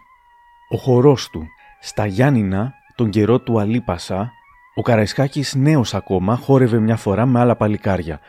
Ο 0.69 0.77
χορός 0.77 1.31
του 1.31 1.47
Στα 1.81 2.07
Γιάννηνα, 2.07 2.73
τον 2.95 3.11
καιρό 3.11 3.41
του 3.41 3.61
Αλίπασα, 3.61 4.33
ο 4.75 4.83
Καραϊσκάκης 4.83 5.55
νέος 5.55 5.95
ακόμα 5.95 6.37
χόρευε 6.37 6.79
μια 6.79 6.97
φορά 6.97 7.27
με 7.27 7.41
άλλα 7.41 7.57
παλικάρια. 7.57 8.21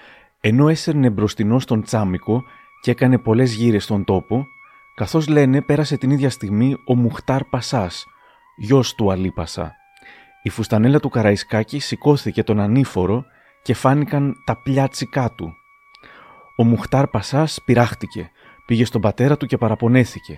Ενώ 0.41 0.69
έσερνε 0.69 1.09
μπροστινό 1.09 1.59
στον 1.59 1.83
Τσάμικο 1.83 2.43
και 2.81 2.91
έκανε 2.91 3.17
πολλές 3.17 3.53
γύρες 3.53 3.83
στον 3.83 4.03
τόπο, 4.03 4.47
καθώς 4.95 5.27
λένε 5.27 5.61
πέρασε 5.61 5.97
την 5.97 6.11
ίδια 6.11 6.29
στιγμή 6.29 6.77
ο 6.85 6.95
Μουχτάρ 6.95 7.43
Πασάς, 7.43 8.05
γιος 8.55 8.95
του 8.95 9.11
Αλίπασα. 9.11 9.75
Η 10.43 10.49
φουστανέλα 10.49 10.99
του 10.99 11.09
Καραϊσκάκη 11.09 11.79
σηκώθηκε 11.79 12.43
τον 12.43 12.59
ανήφορο 12.59 13.25
και 13.61 13.73
φάνηκαν 13.73 14.35
τα 14.45 14.61
πλιάτσικά 14.61 15.31
του. 15.31 15.53
Ο 16.55 16.63
Μουχτάρ 16.63 17.07
Πασάς 17.07 17.61
πειράχτηκε, 17.65 18.31
πήγε 18.65 18.86
στον 18.86 19.01
πατέρα 19.01 19.38
του 19.38 19.45
και 19.45 19.58
παραπονέθηκε. 19.58 20.38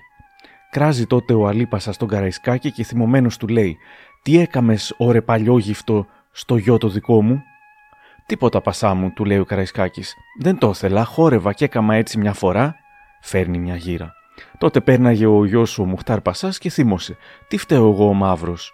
Κράζει 0.72 1.06
τότε 1.06 1.34
ο 1.34 1.48
Αλίπασα 1.48 1.92
στον 1.92 2.08
Καραϊσκάκη 2.08 2.72
και 2.72 2.84
θυμωμένος 2.84 3.38
του 3.38 3.48
λέει: 3.48 3.78
Τι 4.22 4.40
έκαμες, 4.40 4.94
ωρε 4.98 5.22
παλιόγυφτο, 5.22 6.06
στο 6.32 6.58
γιο 6.58 6.78
το 6.78 6.90
δικό 6.90 7.22
μου; 7.22 7.44
Τίποτα 8.28 8.62
πασά 8.62 8.94
μου, 8.94 9.12
του 9.14 9.26
λέει 9.26 9.38
ο 9.38 9.46
Καραϊσκάκης. 9.46 10.16
Δεν 10.40 10.58
το 10.58 10.70
ήθελα, 10.70 11.06
χόρευα 11.06 11.54
και 11.54 11.66
έκαμα 11.66 11.96
έτσι 11.96 12.18
μια 12.18 12.34
φορά. 12.34 12.76
Φέρνει 13.22 13.58
μια 13.58 13.76
γύρα. 13.76 14.14
Τότε 14.58 14.82
πέρναγε 14.82 15.26
ο 15.26 15.46
γιος 15.46 15.70
σου 15.70 15.84
ο 15.84 15.86
Μουχτάρ 15.86 16.22
Πασάς 16.22 16.58
και 16.58 16.70
θύμωσε. 16.70 17.18
Τι 17.48 17.58
φταίω 17.58 17.92
εγώ 17.92 18.08
ο 18.08 18.14
μαύρος; 18.14 18.74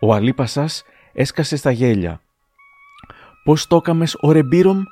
Ο 0.00 0.14
Αλή 0.14 0.32
Πασά 0.32 0.68
έσκασε 1.12 1.56
στα 1.56 1.70
γέλια. 1.70 2.20
Πώς 3.44 3.66
το 3.66 3.76
έκαμες, 3.76 4.16
ωρε 4.20 4.42
μπύρομ, 4.42 4.82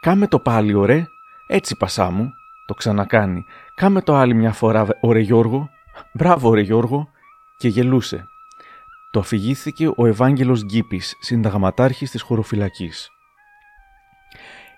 κάμε 0.00 0.26
το 0.26 0.38
πάλι, 0.38 0.74
ωρε. 0.74 1.04
Έτσι 1.48 1.76
πασά 1.76 2.10
μου. 2.10 2.32
Το 2.70 2.76
ξανακάνει. 2.76 3.44
Κάμε 3.74 4.02
το 4.02 4.14
άλλη 4.14 4.34
μια 4.34 4.52
φορά, 4.52 4.86
ωρε 5.00 5.20
Γιώργο. 5.20 5.70
Μπράβο, 6.12 6.48
ωρε 6.48 6.60
Γιώργο. 6.60 7.08
Και 7.58 7.68
γελούσε. 7.68 8.26
Το 9.10 9.20
αφηγήθηκε 9.20 9.90
ο 9.96 10.06
Ευάγγελος 10.06 10.64
Γκίπης, 10.64 11.16
συνταγματάρχης 11.20 12.10
της 12.10 12.22
χωροφυλακής. 12.22 13.10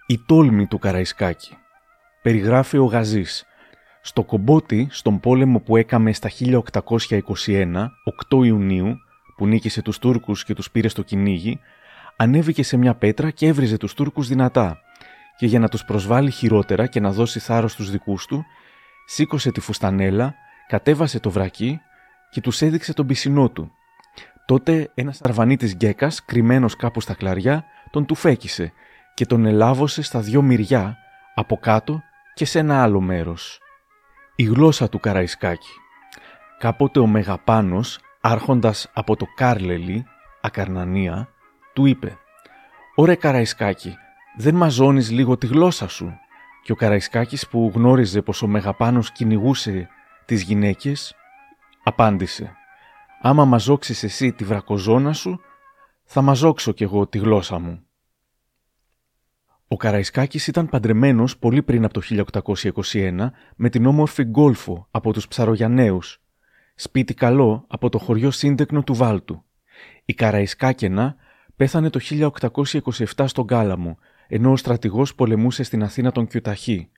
Η 0.07 0.19
τόλμη 0.27 0.67
του 0.67 0.79
Καραϊσκάκη. 0.79 1.57
Περιγράφει 2.23 2.79
ο 2.79 2.85
Γαζής. 2.85 3.45
Στο 4.03 4.23
Κομπότι, 4.23 4.89
στον 4.91 5.21
πόλεμο 5.21 5.61
που 5.61 5.77
έκαμε 5.77 6.13
στα 6.13 6.29
1821, 6.29 7.91
8 8.29 8.45
Ιουνίου, 8.45 8.97
που 9.37 9.47
νίκησε 9.47 9.83
τους 9.83 9.99
Τούρκους 9.99 10.45
και 10.45 10.55
τους 10.55 10.71
πήρε 10.71 10.89
στο 10.89 11.03
κυνήγι, 11.03 11.61
ανέβηκε 12.17 12.63
σε 12.63 12.77
μια 12.77 12.95
πέτρα 12.95 13.31
και 13.31 13.47
έβριζε 13.47 13.77
τους 13.77 13.95
Τούρκους 13.95 14.29
δυνατά 14.29 14.81
και 15.43 15.49
για 15.49 15.59
να 15.59 15.69
τους 15.69 15.85
προσβάλλει 15.85 16.31
χειρότερα 16.31 16.87
και 16.87 17.01
να 17.01 17.13
δώσει 17.13 17.39
θάρρος 17.39 17.73
στους 17.73 17.91
δικούς 17.91 18.27
του, 18.27 18.45
σήκωσε 19.07 19.53
τη 19.53 19.61
φουστανέλα, 19.61 20.35
κατέβασε 20.67 21.21
το 21.21 21.31
βρακί 21.31 21.81
και 22.31 22.41
τους 22.41 22.63
έδειξε 22.63 22.93
τον 22.93 23.07
πισινό 23.07 23.49
του. 23.51 23.73
Τότε 24.47 24.91
ένας 24.95 25.21
αρβανίτης 25.23 25.75
γκέκας, 25.75 26.25
κρυμμένος 26.25 26.77
κάπου 26.77 27.01
στα 27.01 27.15
κλαριά, 27.15 27.65
τον 27.91 28.07
τουφέκησε 28.07 28.73
και 29.15 29.27
τον 29.27 29.47
ελάβωσε 29.47 30.03
στα 30.03 30.21
δυο 30.21 30.43
μυριά, 30.43 30.97
από 31.35 31.57
κάτω 31.57 32.03
και 32.35 32.45
σε 32.45 32.59
ένα 32.59 32.83
άλλο 32.83 33.01
μέρος. 33.01 33.61
Η 34.37 34.43
γλώσσα 34.43 34.89
του 34.89 35.01
Καραϊσκάκη. 35.01 35.73
Κάποτε 36.59 36.99
ο 36.99 37.07
Μεγαπάνος, 37.07 38.01
άρχοντας 38.21 38.91
από 38.93 39.17
το 39.17 39.27
Κάρλελι, 39.37 40.05
Ακαρνανία, 40.41 41.29
του 41.73 41.87
είπε 41.87 42.19
«Ωρε 42.95 43.15
Καραϊσκάκη, 43.15 43.97
δεν 44.37 44.55
μαζώνεις 44.55 45.11
λίγο 45.11 45.37
τη 45.37 45.47
γλώσσα 45.47 45.89
σου» 45.89 46.17
και 46.63 46.73
ο 46.73 46.75
Καραϊσκάκης 46.75 47.49
που 47.49 47.73
γνώριζε 47.75 48.23
πως 48.23 48.43
ο 48.43 48.47
Μεγαπάνος 48.47 49.13
κυνηγούσε 49.13 49.89
τις 50.25 50.43
γυναίκες, 50.43 51.15
απάντησε 51.83 52.57
«Άμα 53.21 53.45
μαζόξεις 53.45 54.03
εσύ 54.03 54.33
τη 54.33 54.45
βρακοζώνα 54.45 55.13
σου, 55.13 55.41
θα 56.05 56.23
μαζόξω 56.23 56.73
κι 56.73 56.83
εγώ 56.83 57.07
τη 57.07 57.19
γλώσσα 57.19 57.59
μου». 57.59 57.87
Ο 59.69 59.77
Καραϊσκάκης 59.77 60.47
ήταν 60.47 60.69
παντρεμένος 60.69 61.39
πολύ 61.39 61.63
πριν 61.63 61.85
από 61.85 61.93
το 61.95 62.25
1821 62.83 63.31
με 63.57 63.69
την 63.69 63.87
όμορφη 63.87 64.25
Γκόλφο 64.25 64.87
από 64.91 65.13
τους 65.13 65.29
Ψαρογιανναίους, 65.29 66.23
σπίτι 66.75 67.15
καλό 67.15 67.65
από 67.69 67.89
το 67.89 67.99
χωριό 67.99 68.31
σύντεκνο 68.31 68.83
του 68.83 68.95
Βάλτου. 68.95 69.45
Η 70.05 70.15
Καραϊσκάκαινα 70.15 71.17
πέθανε 71.57 71.91
το 71.91 72.01
1827 72.01 73.25
στον 73.27 73.47
Κάλαμο, 73.47 73.99
ενώ 74.35 74.53
ο 74.53 74.57
στρατηγός 74.57 75.15
πολεμούσε 75.15 75.63
στην 75.63 75.83
Αθήνα 75.83 76.13
τον 76.13 76.27
Κιουταχή. 76.27 76.91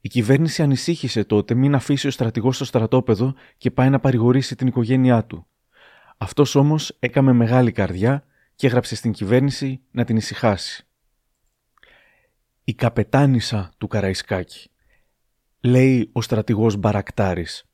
Η 0.00 0.08
κυβέρνηση 0.08 0.62
ανησύχησε 0.62 1.24
τότε 1.24 1.54
μην 1.54 1.74
αφήσει 1.74 2.06
ο 2.06 2.10
στρατηγός 2.10 2.56
στο 2.56 2.64
στρατόπεδο 2.64 3.34
και 3.56 3.70
πάει 3.70 3.90
να 3.90 4.00
παρηγορήσει 4.00 4.56
την 4.56 4.66
οικογένειά 4.66 5.24
του. 5.24 5.46
Αυτός 6.16 6.54
όμως 6.54 6.96
έκαμε 6.98 7.32
μεγάλη 7.32 7.72
καρδιά 7.72 8.24
και 8.54 8.66
έγραψε 8.66 8.94
στην 8.96 9.12
κυβέρνηση 9.12 9.80
να 9.90 10.04
την 10.04 10.16
ησυχάσει 10.16 10.86
η 12.64 12.74
καπετάνισσα 12.74 13.70
του 13.78 13.86
Καραϊσκάκη. 13.86 14.70
Λέει 15.60 16.10
ο 16.12 16.22
στρατηγός 16.22 16.76
Μπαρακτάρης. 16.76 17.64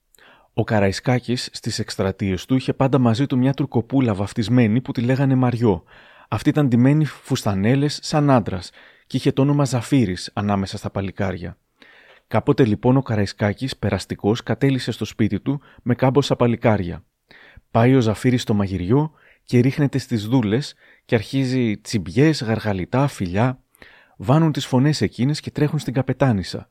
Ο 0.52 0.64
Καραϊσκάκης 0.64 1.48
στις 1.52 1.78
εκστρατείες 1.78 2.44
του 2.44 2.54
είχε 2.54 2.72
πάντα 2.72 2.98
μαζί 2.98 3.26
του 3.26 3.38
μια 3.38 3.54
τουρκοπούλα 3.54 4.14
βαφτισμένη 4.14 4.80
που 4.80 4.92
τη 4.92 5.00
λέγανε 5.00 5.34
Μαριό. 5.34 5.84
Αυτή 6.32 6.48
ήταν 6.48 6.68
ντυμένη 6.68 7.04
φουστανέλες 7.04 7.98
σαν 8.02 8.30
άντρας 8.30 8.70
και 9.06 9.16
είχε 9.16 9.32
το 9.32 9.42
όνομα 9.42 9.64
Ζαφύρης 9.64 10.30
ανάμεσα 10.32 10.78
στα 10.78 10.90
παλικάρια. 10.90 11.56
Κάποτε 12.26 12.64
λοιπόν 12.64 12.96
ο 12.96 13.02
Καραϊσκάκης, 13.02 13.76
περαστικός, 13.76 14.42
κατέλησε 14.42 14.90
στο 14.90 15.04
σπίτι 15.04 15.40
του 15.40 15.60
με 15.82 15.94
κάμποσα 15.94 16.36
παλικάρια. 16.36 17.04
Πάει 17.70 17.94
ο 17.94 18.00
Ζαφύρης 18.00 18.42
στο 18.42 18.54
μαγειριό 18.54 19.12
και 19.44 19.60
ρίχνεται 19.60 19.98
στις 19.98 20.26
δούλες 20.26 20.74
και 21.04 21.14
αρχίζει 21.14 21.78
τσιμπιές, 21.78 22.42
γαργαλιτά, 22.42 23.06
φιλιά, 23.06 23.60
βάνουν 24.16 24.52
τις 24.52 24.66
φωνές 24.66 25.00
εκείνες 25.00 25.40
και 25.40 25.50
τρέχουν 25.50 25.78
στην 25.78 25.92
καπετάνισσα. 25.92 26.68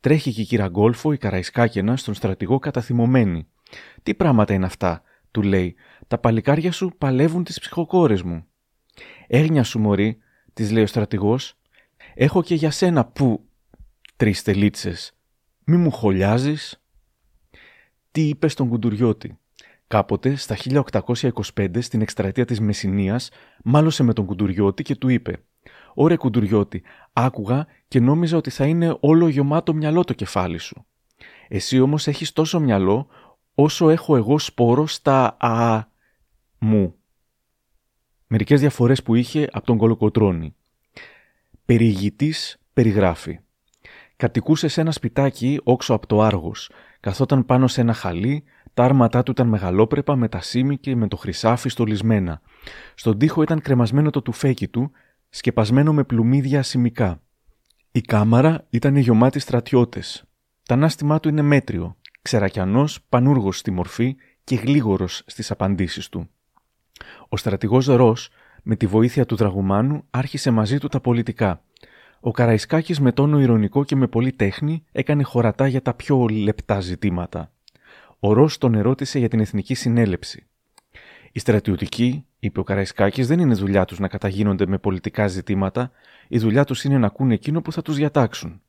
Τρέχει 0.00 0.32
και 0.32 0.40
η 0.40 0.44
κύρα 0.44 0.68
Γκόλφο, 0.68 1.12
η 1.12 1.16
καραϊσκάκαινα, 1.18 1.96
στον 1.96 2.14
στρατηγό 2.14 2.58
καταθυμωμένη. 2.58 3.46
Τι 4.02 4.14
πράγματα 4.14 4.54
είναι 4.54 4.66
αυτά, 4.66 5.02
του 5.30 5.42
λέει. 5.42 5.74
Τα 6.06 6.18
παλικάρια 6.18 6.72
σου 6.72 6.92
παλεύουν 6.98 7.44
τις 7.44 7.60
ψυχοκόρες 7.60 8.22
μου. 8.22 8.46
Έγνια 9.26 9.62
σου, 9.62 9.78
Μωρή, 9.78 10.18
της 10.52 10.70
λέει 10.70 10.82
ο 10.82 10.86
στρατηγός. 10.86 11.54
Έχω 12.14 12.42
και 12.42 12.54
για 12.54 12.70
σένα 12.70 13.04
που. 13.04 13.44
Τρεις 14.16 14.42
τελίτσες. 14.42 15.12
Μη 15.64 15.76
μου 15.76 15.90
χολιάζει. 15.90 16.54
Τι 18.10 18.28
είπες 18.28 18.52
στον 18.52 18.68
Κουντουριώτη; 18.68 19.38
Κάποτε, 19.86 20.34
στα 20.34 20.56
1825, 20.56 21.80
στην 21.80 22.00
εκστρατεία 22.00 22.44
της 22.44 22.60
Μεσσηνίας, 22.60 23.30
μάλωσε 23.64 24.02
με 24.02 24.12
τον 24.12 24.26
Κουντουριώτη 24.26 24.82
και 24.82 24.96
του 24.96 25.08
είπε 25.08 25.40
Ωρε 25.98 26.16
κουντουριώτη, 26.16 26.82
άκουγα 27.12 27.66
και 27.88 28.00
νόμιζα 28.00 28.36
ότι 28.36 28.50
θα 28.50 28.66
είναι 28.66 28.96
όλο 29.00 29.28
γεμάτο 29.28 29.74
μυαλό 29.74 30.04
το 30.04 30.12
κεφάλι 30.12 30.58
σου. 30.58 30.86
Εσύ 31.48 31.80
όμως 31.80 32.06
έχεις 32.06 32.32
τόσο 32.32 32.60
μυαλό 32.60 33.06
όσο 33.54 33.90
έχω 33.90 34.16
εγώ 34.16 34.38
σπόρο 34.38 34.86
στα 34.86 35.36
α 35.40 35.84
μου. 36.58 36.95
Μερικές 38.38 38.60
διαφορές 38.60 39.02
που 39.02 39.14
είχε 39.14 39.48
από 39.52 39.66
τον 39.66 39.76
Κολοκοτρώνη. 39.76 40.54
Περιηγητής 41.64 42.58
περιγράφει. 42.72 43.38
Κατοικούσε 44.16 44.68
σε 44.68 44.80
ένα 44.80 44.92
σπιτάκι 44.92 45.60
όξω 45.62 45.94
από 45.94 46.06
το 46.06 46.22
Άργος. 46.22 46.70
Καθόταν 47.00 47.46
πάνω 47.46 47.66
σε 47.66 47.80
ένα 47.80 47.92
χαλί, 47.92 48.44
τα 48.74 48.84
άρματά 48.84 49.22
του 49.22 49.30
ήταν 49.30 49.48
μεγαλόπρεπα 49.48 50.16
με 50.16 50.28
τα 50.28 50.40
σήμη 50.40 50.78
και 50.78 50.96
με 50.96 51.08
το 51.08 51.16
χρυσάφι 51.16 51.68
στολισμένα. 51.68 52.40
Στον 52.94 53.18
τοίχο 53.18 53.42
ήταν 53.42 53.60
κρεμασμένο 53.60 54.10
το 54.10 54.22
τουφέκι 54.22 54.68
του, 54.68 54.90
σκεπασμένο 55.28 55.92
με 55.92 56.04
πλουμίδια 56.04 56.58
ασημικά. 56.58 57.22
Η 57.92 58.00
κάμαρα 58.00 58.66
ήταν 58.70 58.96
γεμάτη 58.96 59.38
στρατιώτες. 59.38 60.24
Τα 60.62 60.74
ανάστημά 60.74 61.20
του 61.20 61.28
είναι 61.28 61.42
μέτριο, 61.42 61.96
ξερακιανός, 62.22 63.02
πανούργος 63.08 63.58
στη 63.58 63.70
μορφή 63.70 64.16
και 64.44 64.56
γλίγορος 64.56 65.22
στις 65.26 65.50
απαντήσεις 65.50 66.08
του. 66.08 66.30
Ο 67.28 67.36
στρατηγός 67.36 67.86
Ρο, 67.86 68.16
με 68.62 68.76
τη 68.76 68.86
βοήθεια 68.86 69.26
του 69.26 69.36
Δραγουμάνου, 69.36 70.04
άρχισε 70.10 70.50
μαζί 70.50 70.78
του 70.78 70.88
τα 70.88 71.00
πολιτικά. 71.00 71.62
Ο 72.20 72.30
Καραϊσκάκης 72.30 73.00
με 73.00 73.12
τόνο 73.12 73.40
ηρωνικό 73.40 73.84
και 73.84 73.96
με 73.96 74.06
πολλή 74.06 74.32
τέχνη 74.32 74.84
έκανε 74.92 75.22
χωρατά 75.22 75.66
για 75.66 75.82
τα 75.82 75.94
πιο 75.94 76.26
λεπτά 76.28 76.80
ζητήματα. 76.80 77.52
Ο 78.20 78.32
Ρος 78.32 78.58
τον 78.58 78.74
ερώτησε 78.74 79.18
για 79.18 79.28
την 79.28 79.40
εθνική 79.40 79.74
συνέλευση. 79.74 80.46
Οι 81.32 81.38
στρατιωτικοί, 81.38 82.24
είπε 82.38 82.60
ο 82.60 82.62
Καραϊσκάκης, 82.62 83.26
δεν 83.26 83.38
είναι 83.38 83.54
δουλειά 83.54 83.84
τους 83.84 83.98
να 83.98 84.08
καταγίνονται 84.08 84.66
με 84.66 84.78
πολιτικά 84.78 85.26
ζητήματα, 85.26 85.90
η 86.28 86.38
δουλειά 86.38 86.64
τους 86.64 86.84
είναι 86.84 86.98
να 86.98 87.06
ακούνε 87.06 87.34
εκείνο 87.34 87.62
που 87.62 87.72
θα 87.72 87.82
τους 87.82 87.96
διατάξουν. 87.96 88.60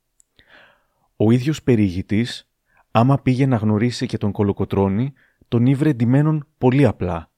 Ο 1.15 1.31
ίδιος 1.31 1.63
περιηγητής, 1.63 2.49
άμα 2.91 3.19
πήγε 3.19 3.45
να 3.45 3.55
γνωρίσει 3.55 4.05
και 4.05 4.17
τον 4.17 4.31
Κολοκοτρόνη, 4.31 5.13
τον 5.47 5.65
ήβρε 5.65 5.89
εντυμένον 5.89 6.47
πολύ 6.57 6.85
απλά, 6.85 7.31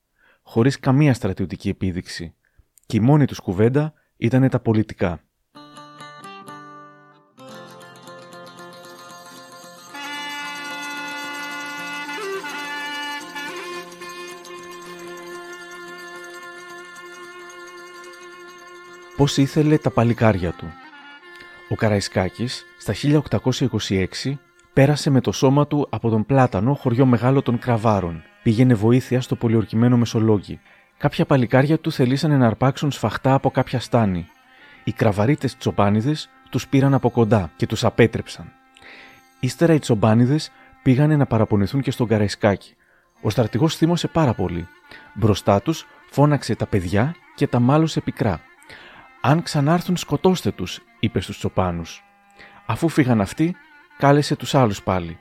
χωρίς 0.50 0.78
καμία 0.78 1.14
στρατιωτική 1.14 1.68
επίδειξη, 1.68 2.34
και 2.86 2.96
η 2.96 3.00
μόνη 3.00 3.24
τους 3.24 3.38
κουβέντα 3.38 3.92
ήταν 4.16 4.48
τα 4.48 4.60
πολιτικά. 4.60 5.20
πώς 19.16 19.36
ήθελε 19.36 19.78
τα 19.78 19.90
παλικάρια 19.90 20.52
του. 20.52 20.66
Ο 21.68 21.74
Καραϊσκάκης, 21.74 22.64
στα 22.78 22.92
1826, 22.92 24.38
πέρασε 24.72 25.10
με 25.10 25.20
το 25.20 25.32
σώμα 25.32 25.66
του 25.66 25.86
από 25.90 26.10
τον 26.10 26.26
Πλάτανο, 26.26 26.74
χωριό 26.74 27.06
μεγάλο 27.06 27.42
των 27.42 27.58
Κραβάρων. 27.58 28.24
Πήγαινε 28.42 28.74
βοήθεια 28.74 29.20
στο 29.20 29.36
πολιορκημένο 29.36 29.96
Μεσολόγγι. 29.96 30.60
Κάποια 30.98 31.24
παλικάρια 31.24 31.78
του 31.78 31.92
θελήσανε 31.92 32.36
να 32.36 32.46
αρπάξουν 32.46 32.90
σφαχτά 32.90 33.34
από 33.34 33.50
κάποια 33.50 33.80
στάνη. 33.80 34.28
Οι 34.84 34.92
κραβαρίτες 34.92 35.56
τσοπάνιδε 35.56 36.16
τους 36.50 36.68
πήραν 36.68 36.94
από 36.94 37.10
κοντά 37.10 37.50
και 37.56 37.66
τους 37.66 37.84
απέτρεψαν. 37.84 38.52
Ύστερα 39.40 39.74
οι 39.74 39.78
τσομπάνιδες 39.78 40.50
πήγανε 40.82 41.16
να 41.16 41.26
παραπονηθούν 41.26 41.80
και 41.80 41.90
στον 41.90 42.06
Καραϊσκάκη. 42.06 42.74
Ο 43.20 43.30
στρατηγός 43.30 43.76
θύμωσε 43.76 44.08
πάρα 44.08 44.34
πολύ. 44.34 44.68
Μπροστά 45.14 45.62
τους 45.62 45.86
φώναξε 46.10 46.54
τα 46.54 46.66
παιδιά 46.66 47.14
και 47.34 47.46
τα 47.46 47.60
μάλωσε 47.60 48.00
πικρά. 48.00 48.40
Αν 49.20 49.42
ξανάρθουν 49.42 49.96
σκοτώστε 49.96 50.50
τους, 50.50 50.80
είπε 51.00 51.20
στους 51.20 51.38
τσοπάνους. 51.38 52.04
Αφού 52.66 52.88
φύγαν 52.88 53.20
αυτοί, 53.20 53.56
κάλεσε 53.98 54.36
τους 54.36 54.54
άλλους 54.54 54.82
πάλι. 54.82 55.18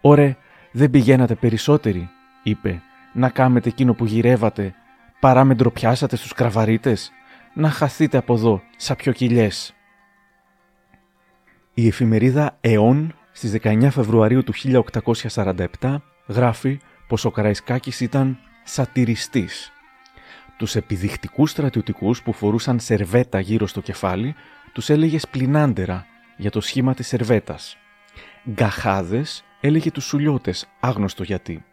«Ωρε, 0.00 0.36
δεν 0.72 0.90
πηγαίνατε 0.90 1.34
περισσότεροι», 1.34 2.10
είπε, 2.42 2.82
«να 3.12 3.28
κάμετε 3.28 3.68
εκείνο 3.68 3.94
που 3.94 4.04
γυρεύατε, 4.04 4.74
παρά 5.20 5.44
με 5.44 5.54
ντροπιάσατε 5.54 6.16
στους 6.16 6.32
κραβαρίτες, 6.32 7.12
να 7.54 7.70
χαθείτε 7.70 8.16
από 8.18 8.34
εδώ, 8.34 8.62
σαν 8.76 8.96
πιο 8.96 9.12
κοιλιές». 9.12 9.74
Η 11.74 11.86
εφημερίδα 11.86 12.56
«ΕΟΝ» 12.60 13.14
στις 13.32 13.50
19 13.50 13.90
Φεβρουαρίου 13.90 14.44
του 14.44 14.52
1847 14.52 16.02
γράφει 16.26 16.80
πως 17.08 17.24
ο 17.24 17.30
Καραϊσκάκης 17.30 18.00
ήταν 18.00 18.38
σατυριστής 18.64 19.72
τους 20.58 20.76
επιδεικτικούς 20.76 21.50
στρατιωτικούς 21.50 22.22
που 22.22 22.32
φορούσαν 22.32 22.80
σερβέτα 22.80 23.40
γύρω 23.40 23.66
στο 23.66 23.80
κεφάλι, 23.80 24.34
τους 24.72 24.90
έλεγε 24.90 25.18
σπλινάντερα 25.18 26.06
για 26.36 26.50
το 26.50 26.60
σχήμα 26.60 26.94
της 26.94 27.06
σερβέτας. 27.06 27.76
Γκαχάδες 28.50 29.44
έλεγε 29.60 29.90
τους 29.90 30.04
σουλιώτες, 30.04 30.68
άγνωστο 30.80 31.22
γιατί. 31.22 31.64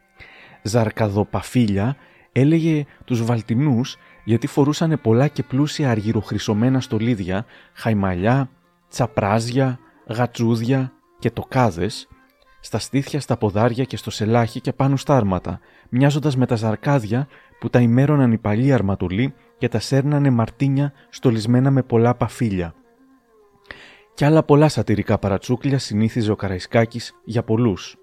Ζαρκαδοπαφίλια 0.68 1.96
έλεγε 2.32 2.86
τους 3.06 3.24
βαλτινούς 3.24 3.98
γιατί 4.24 4.48
φορούσαν 4.48 5.00
πολλά 5.02 5.28
και 5.28 5.44
πλούσια 5.44 5.90
αργυροχρυσωμένα 5.90 6.82
στολίδια, 6.82 7.46
χαϊμαλιά, 7.74 8.50
τσαπράζια, 8.90 9.80
γατσούδια 10.08 10.94
και 11.20 11.32
τοκάδες, 11.32 12.08
στα 12.60 12.80
στήθια, 12.80 13.20
στα 13.20 13.38
ποδάρια 13.38 13.84
και 13.84 13.98
στο 13.98 14.12
σελάχι 14.12 14.62
και 14.62 14.74
πάνω 14.74 14.96
στα 14.96 15.16
άρματα, 15.16 15.60
μοιάζοντας 15.90 16.36
με 16.36 16.46
τα 16.46 16.56
ζαρκάδια 16.56 17.28
που 17.60 17.70
τα 17.70 17.80
ημέρωναν 17.80 18.32
οι 18.32 18.38
παλιοί 18.38 18.72
αρματουλοί 18.72 19.34
και 19.58 19.68
τα 19.68 19.80
σέρνανε 19.80 20.30
μαρτίνια 20.30 20.94
στολισμένα 21.10 21.72
με 21.72 21.84
πολλά 21.84 22.16
παφίλια. 22.16 22.76
Κι 24.14 24.26
άλλα 24.26 24.44
πολλά 24.44 24.70
σατυρικά 24.70 25.18
παρατσούκλια 25.18 25.80
συνήθιζε 25.80 26.32
ο 26.32 26.36
Καραϊσκάκης 26.36 27.16
για 27.24 27.44
πολλούς. 27.44 27.98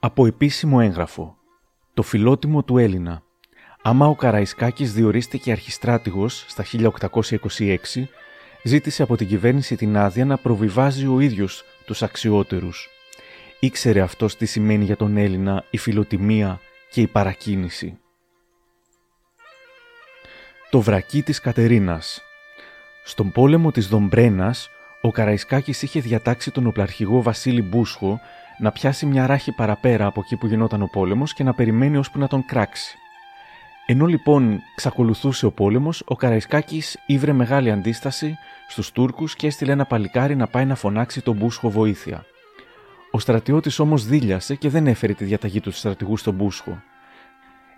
Από 0.00 0.26
επίσημο 0.26 0.78
έγγραφο 0.82 1.36
«Το 1.94 2.02
φιλότιμο 2.02 2.62
του 2.62 2.78
Έλληνα» 2.78 3.22
Άμα 3.82 4.06
ο 4.06 4.14
Καραϊσκάκης 4.14 4.92
διορίστηκε 4.92 5.52
αρχιστράτηγος 5.52 6.44
στα 6.48 6.64
1826, 6.64 7.76
ζήτησε 8.62 9.02
από 9.02 9.16
την 9.16 9.26
κυβέρνηση 9.26 9.76
την 9.76 9.96
άδεια 9.96 10.24
να 10.24 10.36
προβιβάζει 10.36 11.06
ο 11.06 11.20
ίδιος 11.20 11.64
τους 11.84 12.02
αξιότερους. 12.02 12.88
Ήξερε 13.60 14.00
αυτός 14.00 14.36
τι 14.36 14.46
σημαίνει 14.46 14.84
για 14.84 14.96
τον 14.96 15.16
Έλληνα 15.16 15.64
η 15.70 15.78
φιλοτιμία 15.78 16.60
και 16.90 17.00
η 17.00 17.06
παρακίνηση. 17.06 17.98
Το 20.70 20.80
βρακί 20.80 21.22
της 21.22 21.40
Κατερίνας 21.40 22.22
Στον 23.04 23.32
πόλεμο 23.32 23.70
της 23.70 23.88
Δομπρένας, 23.88 24.68
ο 25.02 25.10
Καραϊσκάκης 25.10 25.82
είχε 25.82 26.00
διατάξει 26.00 26.50
τον 26.50 26.66
οπλαρχηγό 26.66 27.22
Βασίλη 27.22 27.62
Μπούσχο 27.62 28.20
να 28.58 28.72
πιάσει 28.72 29.06
μια 29.06 29.26
ράχη 29.26 29.52
παραπέρα 29.52 30.06
από 30.06 30.20
εκεί 30.20 30.36
που 30.36 30.46
γινόταν 30.46 30.82
ο 30.82 30.86
πόλεμος 30.86 31.34
και 31.34 31.44
να 31.44 31.54
περιμένει 31.54 31.96
ώσπου 31.96 32.18
να 32.18 32.26
τον 32.26 32.44
κράξει. 32.44 32.98
Ενώ 33.86 34.06
λοιπόν 34.06 34.60
ξακολουθούσε 34.74 35.46
ο 35.46 35.50
πόλεμος, 35.50 36.02
ο 36.06 36.16
Καραϊσκάκης 36.16 36.98
ήβρε 37.06 37.32
μεγάλη 37.32 37.70
αντίσταση 37.70 38.38
στους 38.68 38.92
Τούρκους 38.92 39.36
και 39.36 39.46
έστειλε 39.46 39.72
ένα 39.72 39.84
παλικάρι 39.84 40.36
να 40.36 40.46
πάει 40.46 40.64
να 40.64 40.74
φωνάξει 40.74 41.22
τον 41.22 41.36
Μπούσχο 41.36 41.70
βοήθεια. 41.70 42.24
Ο 43.10 43.18
στρατιώτης 43.18 43.78
όμως 43.78 44.06
δίλιασε 44.06 44.54
και 44.54 44.68
δεν 44.68 44.86
έφερε 44.86 45.12
τη 45.12 45.24
διαταγή 45.24 45.60
του 45.60 45.70
στρατηγούς 45.70 46.20
στον 46.20 46.34
Μπούσχο. 46.34 46.82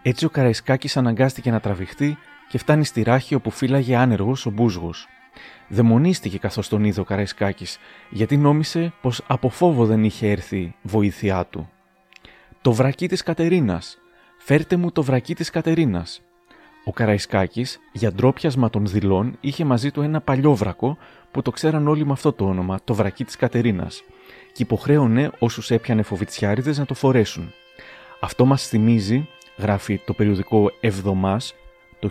Έτσι 0.02 0.24
ο 0.24 0.30
Καραϊσκάκης 0.30 0.96
αναγκάστηκε 0.96 1.50
να 1.50 1.60
τραβηχτεί 1.60 2.18
και 2.48 2.58
φτάνει 2.58 2.84
στη 2.84 3.02
ράχη 3.02 3.34
όπου 3.34 3.50
φύλαγε 3.50 3.96
άνεργος 3.96 4.46
ο 4.46 4.50
Μπούσγος. 4.50 5.08
Δαιμονίστηκε 5.68 6.38
καθώς 6.38 6.68
τον 6.68 6.84
είδε 6.84 7.00
ο 7.00 7.04
Καραϊσκάκης, 7.04 7.78
γιατί 8.10 8.36
νόμισε 8.36 8.92
πως 9.00 9.22
από 9.26 9.48
φόβο 9.48 9.86
δεν 9.86 10.04
είχε 10.04 10.30
έρθει 10.30 10.74
βοήθειά 10.82 11.46
του. 11.46 11.70
Το 12.60 12.72
βρακί 12.72 13.08
της 13.08 13.22
Κατερίνας. 13.22 13.98
Φέρτε 14.38 14.76
μου 14.76 14.92
το 14.92 15.02
βρακί 15.02 15.34
της 15.34 15.50
Κατερίνας. 15.50 16.22
Ο 16.84 16.92
Καραϊσκάκης, 16.92 17.80
για 17.92 18.12
ντρόπιασμα 18.12 18.70
των 18.70 18.86
δηλών, 18.86 19.36
είχε 19.40 19.64
μαζί 19.64 19.90
του 19.90 20.02
ένα 20.02 20.20
παλιό 20.20 20.54
βρακό 20.54 20.98
που 21.30 21.42
το 21.42 21.50
ξέραν 21.50 21.88
όλοι 21.88 22.06
με 22.06 22.12
αυτό 22.12 22.32
το 22.32 22.44
όνομα, 22.44 22.80
το 22.84 22.94
βρακί 22.94 23.24
της 23.24 23.36
Κατερίνας 23.36 24.02
και 24.52 24.62
υποχρέωνε 24.62 25.30
όσους 25.38 25.70
έπιανε 25.70 26.02
φοβιτσιάριδες 26.02 26.78
να 26.78 26.86
το 26.86 26.94
φορέσουν. 26.94 27.52
Αυτό 28.20 28.44
μας 28.44 28.68
θυμίζει, 28.68 29.28
γράφει 29.58 30.00
το 30.04 30.12
περιοδικό 30.12 30.72
Εβδομάς, 30.80 31.54
το 32.00 32.08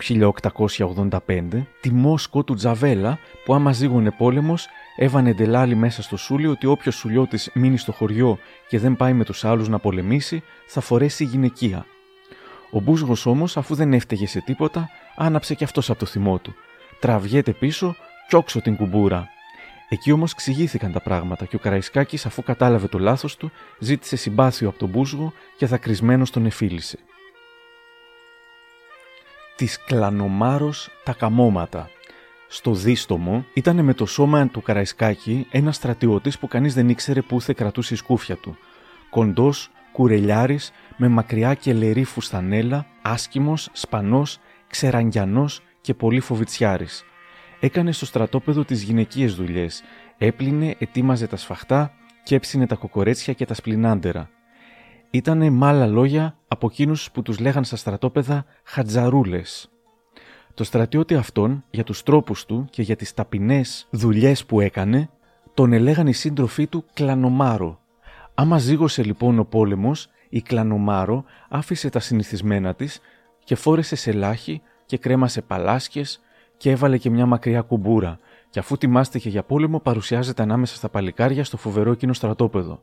1885, 1.26 1.66
τη 1.80 1.92
Μόσκο 1.92 2.44
του 2.44 2.54
Τζαβέλα 2.54 3.18
που 3.44 3.54
άμα 3.54 3.72
ζήγωνε 3.72 4.10
πόλεμος 4.10 4.68
έβανε 4.96 5.32
ντελάλι 5.32 5.74
μέσα 5.74 6.02
στο 6.02 6.16
σούλι 6.16 6.46
ότι 6.46 6.66
όποιος 6.66 6.94
σουλιώτης 6.94 7.50
μείνει 7.54 7.78
στο 7.78 7.92
χωριό 7.92 8.38
και 8.68 8.78
δεν 8.78 8.96
πάει 8.96 9.12
με 9.12 9.24
τους 9.24 9.44
άλλους 9.44 9.68
να 9.68 9.78
πολεμήσει 9.78 10.42
θα 10.66 10.80
φορέσει 10.80 11.24
γυναικεία. 11.24 11.86
Ο 12.70 12.80
Μπούσγος 12.80 13.26
όμως 13.26 13.56
αφού 13.56 13.74
δεν 13.74 13.92
έφταιγε 13.92 14.26
σε 14.26 14.40
τίποτα 14.40 14.90
άναψε 15.16 15.54
και 15.54 15.64
αυτός 15.64 15.90
από 15.90 15.98
το 15.98 16.06
θυμό 16.06 16.38
του. 16.38 16.54
Τραβιέται 17.00 17.52
πίσω, 17.52 17.96
τσόξω 18.28 18.60
την 18.60 18.76
κουμπούρα 18.76 19.28
Εκεί 19.92 20.12
όμως 20.12 20.34
ξηγήθηκαν 20.34 20.92
τα 20.92 21.00
πράγματα 21.00 21.44
και 21.44 21.56
ο 21.56 21.58
Καραϊσκάκης, 21.58 22.26
αφού 22.26 22.42
κατάλαβε 22.42 22.86
το 22.86 22.98
λάθος 22.98 23.36
του, 23.36 23.50
ζήτησε 23.78 24.16
συμπάθειο 24.16 24.68
από 24.68 24.78
τον 24.78 24.88
Μπούσγο 24.88 25.32
και 25.56 25.66
δακρυσμένο 25.66 26.24
τον 26.32 26.46
εφίλησε. 26.46 26.98
Της 29.60 29.84
κλανομάρος 29.84 30.88
τα 31.04 31.12
καμώματα. 31.12 31.88
Στο 32.48 32.74
δίστομο 32.74 33.44
ήταν 33.54 33.84
με 33.84 33.94
το 33.94 34.06
σώμα 34.06 34.48
του 34.48 34.62
Καραϊσκάκη 34.62 35.46
ένας 35.50 35.76
στρατιώτης 35.76 36.38
που 36.38 36.48
κανείς 36.48 36.74
δεν 36.74 36.88
ήξερε 36.88 37.22
πού 37.22 37.40
θα 37.40 37.52
κρατούσε 37.52 37.94
η 37.94 37.96
σκούφια 37.96 38.36
του. 38.36 38.56
Κοντός, 39.10 39.70
κουρελιάρης, 39.92 40.72
με 40.96 41.08
μακριά 41.08 41.54
και 41.54 41.72
λερή 41.72 42.04
φουστανέλα, 42.04 42.86
άσκημος, 43.02 43.68
σπανός, 43.72 44.38
ξεραγγιανός 44.68 45.62
και 45.80 45.94
πολύ 45.94 46.20
φοβιτσιάρης 46.20 47.04
Έκανε 47.60 47.92
στο 47.92 48.06
στρατόπεδο 48.06 48.64
τις 48.64 48.82
γυναικείες 48.82 49.34
δουλειές. 49.34 49.82
Έπλυνε, 50.18 50.76
ετοίμαζε 50.78 51.26
τα 51.26 51.36
σφαχτά 51.36 51.92
και 52.22 52.34
έψινε 52.34 52.66
τα 52.66 52.74
κοκορέτσια 52.74 53.32
και 53.32 53.44
τα 53.44 53.54
σπλινάντερα. 53.54 54.30
Ήταν 55.10 55.52
με 55.52 55.66
άλλα 55.66 55.86
λόγια 55.86 56.36
από 56.48 56.66
εκείνους 56.70 57.10
που 57.10 57.22
τους 57.22 57.38
λέγαν 57.38 57.64
στα 57.64 57.76
στρατόπεδα 57.76 58.44
χατζαρούλες. 58.64 59.70
Το 60.54 60.64
στρατιώτη 60.64 61.14
αυτόν, 61.14 61.64
για 61.70 61.84
τους 61.84 62.02
τρόπους 62.02 62.44
του 62.44 62.66
και 62.70 62.82
για 62.82 62.96
τις 62.96 63.14
ταπεινές 63.14 63.86
δουλειές 63.90 64.44
που 64.44 64.60
έκανε, 64.60 65.10
τον 65.54 65.72
ελέγαν 65.72 66.06
οι 66.06 66.12
σύντροφοί 66.12 66.66
του 66.66 66.84
κλανομάρο. 66.94 67.80
Άμα 68.34 68.58
ζήγωσε 68.58 69.02
λοιπόν 69.02 69.38
ο 69.38 69.44
πόλεμος, 69.44 70.08
η 70.28 70.42
κλανομάρο 70.42 71.24
άφησε 71.48 71.90
τα 71.90 72.00
συνηθισμένα 72.00 72.74
της 72.74 73.00
και 73.44 73.54
φόρεσε 73.54 73.96
σε 73.96 74.12
λάχη 74.12 74.62
και 74.86 74.98
κρέμασε 74.98 75.40
παλάσκες 75.42 76.20
και 76.56 76.70
έβαλε 76.70 76.98
και 76.98 77.10
μια 77.10 77.26
μακριά 77.26 77.60
κουμπούρα 77.60 78.18
και 78.50 78.58
αφού 78.58 78.76
τιμάστηκε 78.76 79.28
για 79.28 79.42
πόλεμο 79.42 79.80
παρουσιάζεται 79.80 80.42
ανάμεσα 80.42 80.76
στα 80.76 80.88
παλικάρια 80.88 81.44
στο 81.44 81.56
φοβερό 81.56 81.92
εκείνο 81.92 82.12
στρατόπεδο. 82.12 82.82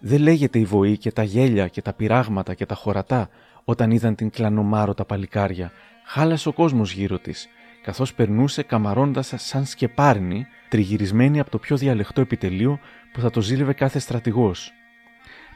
Δεν 0.00 0.20
λέγεται 0.20 0.58
η 0.58 0.64
βοή 0.64 0.96
και 0.98 1.12
τα 1.12 1.22
γέλια 1.22 1.68
και 1.68 1.82
τα 1.82 1.92
πειράγματα 1.92 2.54
και 2.54 2.66
τα 2.66 2.74
χωρατά 2.74 3.28
όταν 3.64 3.90
είδαν 3.90 4.14
την 4.14 4.30
κλανομάρο 4.30 4.94
τα 4.94 5.04
παλικάρια. 5.04 5.72
Χάλασε 6.04 6.48
ο 6.48 6.52
κόσμος 6.52 6.92
γύρω 6.92 7.18
της, 7.18 7.48
καθώς 7.82 8.14
περνούσε 8.14 8.62
καμαρώντα 8.62 9.22
σαν 9.22 9.64
σκεπάρνη, 9.64 10.46
τριγυρισμένη 10.68 11.40
από 11.40 11.50
το 11.50 11.58
πιο 11.58 11.76
διαλεχτό 11.76 12.20
επιτελείο 12.20 12.78
που 13.12 13.20
θα 13.20 13.30
το 13.30 13.40
ζήλευε 13.40 13.72
κάθε 13.72 13.98
στρατηγός. 13.98 14.72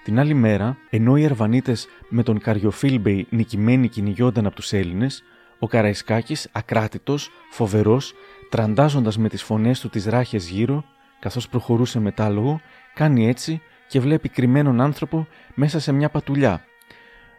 Την 0.04 0.18
άλλη 0.18 0.34
μέρα, 0.34 0.76
ενώ 0.90 1.16
οι 1.16 1.24
Ερβανίτε 1.24 1.76
με 2.08 2.22
τον 2.22 2.38
Καριοφίλμπεϊ 2.38 3.26
νικημένοι 3.30 3.88
κυνηγιόνταν 3.88 4.46
από 4.46 4.54
τους 4.54 4.72
Έλληνες, 4.72 5.22
ο 5.58 5.66
Καραϊσκάκης, 5.66 6.48
ακράτητος, 6.52 7.30
φοβερός, 7.50 8.14
τραντάζοντας 8.50 9.18
με 9.18 9.28
τις 9.28 9.42
φωνές 9.42 9.80
του 9.80 9.88
τις 9.88 10.06
ράχες 10.06 10.48
γύρω, 10.48 10.84
καθώς 11.20 11.48
προχωρούσε 11.48 12.00
μετάλογο, 12.00 12.60
κάνει 12.94 13.28
έτσι 13.28 13.62
και 13.92 14.00
βλέπει 14.00 14.28
κρυμμένον 14.28 14.80
άνθρωπο 14.80 15.26
μέσα 15.54 15.80
σε 15.80 15.92
μια 15.92 16.08
πατουλιά. 16.08 16.64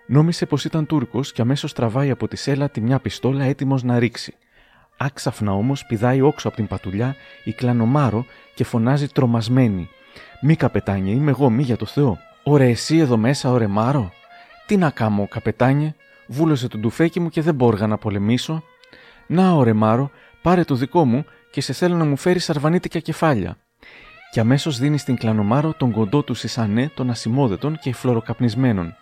Νόμισε 0.07 0.45
πως 0.45 0.65
ήταν 0.65 0.85
Τούρκος 0.85 1.31
και 1.31 1.41
αμέσως 1.41 1.73
τραβάει 1.73 2.09
από 2.09 2.27
τη 2.27 2.35
σέλα 2.35 2.69
τη 2.69 2.81
μια 2.81 2.99
πιστόλα 2.99 3.43
έτοιμος 3.43 3.83
να 3.83 3.99
ρίξει. 3.99 4.33
Άξαφνα 4.97 5.53
όμως 5.53 5.85
πηδάει 5.85 6.21
όξω 6.21 6.47
από 6.47 6.57
την 6.57 6.67
πατουλιά 6.67 7.15
η 7.43 7.51
κλανομάρο 7.51 8.25
και 8.55 8.63
φωνάζει 8.63 9.07
τρομασμένη. 9.07 9.89
Μη 10.41 10.55
καπετάνιε, 10.55 11.13
είμαι 11.13 11.31
εγώ, 11.31 11.49
μη 11.49 11.63
για 11.63 11.77
το 11.77 11.85
Θεό. 11.85 12.17
Ωρε 12.43 12.69
εσύ 12.69 12.97
εδώ 12.97 13.17
μέσα, 13.17 13.49
ωρε 13.49 13.67
Μάρο. 13.67 14.11
Τι 14.65 14.77
να 14.77 14.89
κάνω, 14.89 15.27
καπετάνιε, 15.27 15.93
βούλωσε 16.27 16.67
τον 16.67 16.81
τουφέκι 16.81 17.19
μου 17.19 17.29
και 17.29 17.41
δεν 17.41 17.55
μπόργα 17.55 17.87
να 17.87 17.97
πολεμήσω. 17.97 18.63
Να, 19.27 19.51
ωρε 19.51 19.73
Μάρο, 19.73 20.11
πάρε 20.41 20.63
το 20.63 20.75
δικό 20.75 21.05
μου 21.05 21.25
και 21.51 21.61
σε 21.61 21.73
θέλω 21.73 21.95
να 21.95 22.05
μου 22.05 22.17
φέρεις 22.17 22.49
αρβανίτικα 22.49 22.99
κεφάλια 22.99 23.57
και 24.33 24.39
αμέσως 24.39 24.77
δίνει 24.77 24.97
στην 24.97 25.15
κλανομάρο 25.15 25.73
τον 25.73 25.91
κοντό 25.91 26.23
του 26.23 26.33
Σισανέ 26.33 26.91
των 26.93 27.09
ασημόδετων 27.09 27.77
και 27.79 27.93
φλωροκαπνισμένων. 27.93 28.95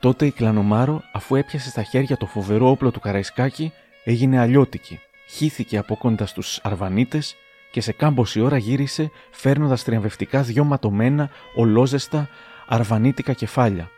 Τότε 0.00 0.26
η 0.26 0.30
κλανομάρο, 0.30 1.02
αφού 1.12 1.34
έπιασε 1.34 1.68
στα 1.68 1.82
χέρια 1.82 2.16
το 2.16 2.26
φοβερό 2.26 2.70
όπλο 2.70 2.90
του 2.90 3.00
Καραϊσκάκη, 3.00 3.72
έγινε 4.04 4.38
αλλιώτικη. 4.38 5.00
Χύθηκε 5.28 5.78
από 5.78 5.96
κοντά 5.96 6.26
στους 6.26 6.60
Αρβανίτες 6.62 7.36
και 7.70 7.80
σε 7.80 7.92
κάμποση 7.92 8.40
ώρα 8.40 8.56
γύρισε 8.56 9.10
φέρνοντας 9.30 9.84
τριαμβευτικά 9.84 10.42
δυο 10.42 10.64
ματωμένα, 10.64 11.30
ολόζεστα, 11.54 12.28
αρβανίτικα 12.66 13.32
κεφάλια. 13.32 13.90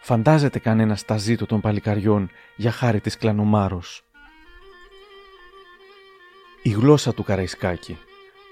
Φαντάζεται 0.00 0.58
κανένας 0.58 1.04
τα 1.04 1.16
ζήτω 1.16 1.46
των 1.46 1.60
παλικαριών 1.60 2.30
για 2.56 2.70
χάρη 2.70 3.00
της 3.00 3.16
κλανομάρος. 3.16 4.02
Η 6.62 6.70
γλώσσα 6.70 7.14
του 7.14 7.22
Καραϊσκάκη 7.22 7.98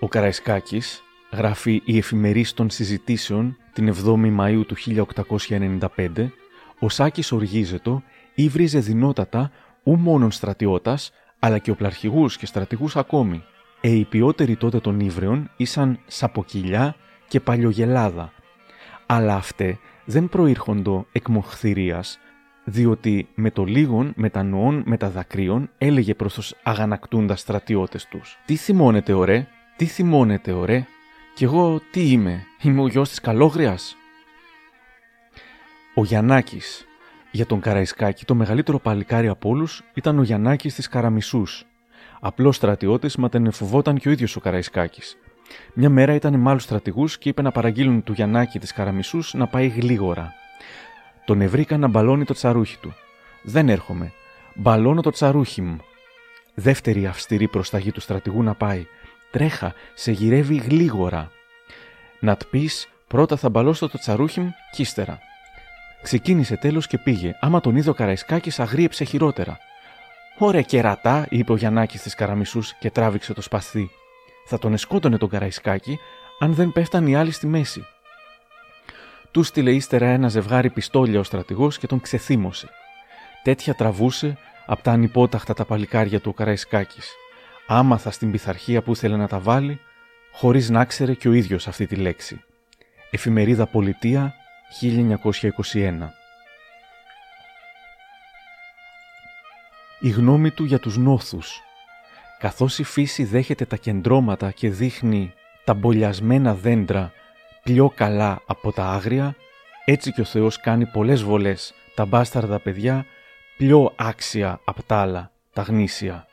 ο 0.02 0.08
Καραϊσκάκης 0.08 1.02
γράφει 1.32 1.82
«Η 1.84 1.98
εφημερής 1.98 2.54
των 2.54 2.70
συζητήσεων» 2.70 3.56
την 3.72 3.94
7η 3.94 4.36
Μαΐου 4.38 4.62
του 4.66 4.76
1895, 5.96 6.30
ο 6.78 6.88
Σάκης 6.88 7.32
οργίζετο 7.32 8.02
ήβριζε 8.34 8.78
δυνότατα 8.78 9.50
ου 9.82 9.96
μόνον 9.96 10.30
στρατιώτας, 10.30 11.12
αλλά 11.38 11.58
και 11.58 11.70
οπλαρχηγούς 11.70 12.36
και 12.36 12.46
στρατηγούς 12.46 12.96
ακόμη. 12.96 13.44
Ε, 13.80 13.88
οι 13.88 14.04
ποιότεροι 14.04 14.56
τότε 14.56 14.80
των 14.80 15.00
ύβρεων 15.00 15.50
ήσαν 15.56 15.98
σαποκυλιά 16.06 16.96
και 17.28 17.40
παλιογελάδα, 17.40 18.32
αλλά 19.06 19.34
αυτέ 19.34 19.78
δεν 20.04 20.28
προήρχοντο 20.28 21.06
εκ 21.12 21.28
μοχθηρίας, 21.28 22.18
διότι 22.64 23.28
με 23.34 23.50
το 23.50 23.64
λίγον 23.64 24.12
μετανοών 24.16 24.82
μεταδακρίων 24.86 25.70
έλεγε 25.78 26.14
προς 26.14 26.34
τους 26.34 26.54
αγανακτούντας 26.62 27.40
στρατιώτες 27.40 28.06
τους 28.06 28.38
«Τι 28.44 28.56
θυμώνετε 28.56 29.12
ωραία, 29.12 29.46
τι 29.76 29.84
θυμώνετε, 29.84 30.52
ωραία; 30.52 30.86
Κι 31.34 31.44
εγώ 31.44 31.80
τι 31.90 32.10
είμαι, 32.10 32.46
είμαι 32.62 32.80
ο 32.80 32.86
γιος 32.86 33.08
της 33.08 33.20
Καλόγριας. 33.20 33.96
Ο 35.94 36.04
Γιαννάκης. 36.04 36.86
Για 37.30 37.46
τον 37.46 37.60
Καραϊσκάκη 37.60 38.24
το 38.24 38.34
μεγαλύτερο 38.34 38.78
παλικάρι 38.78 39.28
από 39.28 39.48
όλους 39.48 39.82
ήταν 39.94 40.18
ο 40.18 40.22
Γιαννάκης 40.22 40.74
της 40.74 40.88
Καραμισούς. 40.88 41.66
Απλός 42.20 42.56
στρατιώτης, 42.56 43.16
μα 43.16 43.28
τον 43.28 43.46
εφοβόταν 43.46 43.98
και 43.98 44.08
ο 44.08 44.10
ίδιος 44.10 44.36
ο 44.36 44.40
Καραϊσκάκης. 44.40 45.16
Μια 45.74 45.90
μέρα 45.90 46.14
ήταν 46.14 46.40
με 46.40 46.50
άλλους 46.50 46.62
στρατηγούς 46.62 47.18
και 47.18 47.28
είπε 47.28 47.42
να 47.42 47.50
παραγγείλουν 47.50 48.02
του 48.02 48.12
Γιαννάκη 48.12 48.58
της 48.58 48.72
Καραμισούς 48.72 49.34
να 49.34 49.46
πάει 49.46 49.68
γλίγορα. 49.68 50.32
Τον 51.24 51.40
ευρήκα 51.40 51.78
να 51.78 51.88
μπαλώνει 51.88 52.24
το 52.24 52.34
τσαρούχι 52.34 52.78
του. 52.78 52.94
Δεν 53.42 53.68
έρχομαι. 53.68 54.12
Μπαλώνω 54.54 55.00
το 55.00 55.10
τσαρούχι 55.10 55.62
μου. 55.62 55.76
Δεύτερη 56.54 57.06
αυστηρή 57.06 57.48
προσταγή 57.48 57.92
του 57.92 58.00
στρατηγού 58.00 58.42
να 58.42 58.54
πάει. 58.54 58.86
Τρέχα, 59.32 59.74
σε 59.94 60.12
γυρεύει 60.12 60.56
γλίγορα. 60.56 61.30
Να 62.20 62.36
τ 62.36 62.42
πεις, 62.50 62.88
πρώτα 63.08 63.36
θα 63.36 63.48
μπαλώσω 63.48 63.88
το 63.88 63.98
τσαρούχι 63.98 64.40
μου 64.40 64.54
κι 64.70 64.82
ύστερα. 64.82 65.18
Ξεκίνησε 66.02 66.56
τέλος 66.56 66.86
και 66.86 66.98
πήγε. 66.98 67.36
Άμα 67.40 67.60
τον 67.60 67.76
είδε 67.76 67.90
ο 67.90 67.94
Καραϊσκάκης, 67.94 68.60
αγρίεψε 68.60 69.04
χειρότερα. 69.04 69.58
Ωραία 70.38 70.62
κερατά, 70.62 71.26
είπε 71.30 71.52
ο 71.52 71.56
Γιαννάκης 71.56 72.02
της 72.02 72.14
Καραμισούς 72.14 72.74
και 72.74 72.90
τράβηξε 72.90 73.32
το 73.32 73.42
σπαθί. 73.42 73.90
Θα 74.46 74.58
τον 74.58 74.72
εσκότωνε 74.72 75.18
τον 75.18 75.28
Καραϊσκάκη, 75.28 75.98
αν 76.38 76.54
δεν 76.54 76.72
πέφταν 76.72 77.06
οι 77.06 77.16
άλλοι 77.16 77.30
στη 77.30 77.46
μέση. 77.46 77.86
Του 79.30 79.42
στείλε 79.42 79.70
ύστερα 79.70 80.06
ένα 80.06 80.28
ζευγάρι 80.28 80.70
πιστόλια 80.70 81.20
ο 81.20 81.22
στρατηγός 81.22 81.78
και 81.78 81.86
τον 81.86 82.00
ξεθύμωσε. 82.00 82.68
Τέτοια 83.42 83.74
τραβούσε 83.74 84.38
από 84.66 84.82
τα 84.82 84.90
ανυπόταχτα 84.90 85.54
τα 85.54 85.64
παλικάρια 85.64 86.20
του 86.20 86.30
ο 86.30 86.34
Καραϊσκάκης 86.34 87.16
άμαθα 87.78 88.10
στην 88.10 88.30
πειθαρχία 88.30 88.82
που 88.82 88.92
ήθελε 88.92 89.16
να 89.16 89.28
τα 89.28 89.38
βάλει, 89.38 89.80
χωρίς 90.32 90.70
να 90.70 90.84
ξέρε 90.84 91.14
και 91.14 91.28
ο 91.28 91.32
ίδιος 91.32 91.68
αυτή 91.68 91.86
τη 91.86 91.96
λέξη. 91.96 92.40
Εφημερίδα 93.10 93.66
Πολιτεία 93.66 94.34
1921 94.80 96.08
Η 100.00 100.08
γνώμη 100.08 100.50
του 100.50 100.64
για 100.64 100.78
τους 100.78 100.96
νόθους 100.96 101.62
Καθώς 102.42 102.78
η 102.78 102.82
φύση 102.82 103.24
δέχεται 103.24 103.64
τα 103.64 103.76
κεντρώματα 103.76 104.50
και 104.50 104.70
δείχνει 104.70 105.32
τα 105.64 105.74
μπολιασμένα 105.74 106.54
δέντρα 106.54 107.12
πιο 107.62 107.92
καλά 107.94 108.42
από 108.46 108.72
τα 108.72 108.84
άγρια, 108.84 109.36
έτσι 109.84 110.12
και 110.12 110.20
ο 110.20 110.24
Θεός 110.24 110.60
κάνει 110.60 110.86
πολλές 110.86 111.22
βολές 111.22 111.74
τα 111.94 112.04
μπάσταρδα 112.04 112.58
παιδιά 112.58 113.06
πιο 113.56 113.92
άξια 113.96 114.60
από 114.64 114.82
τα 114.82 114.96
άλλα, 114.96 115.30
τα 115.52 115.62
γνήσια. 115.62 116.26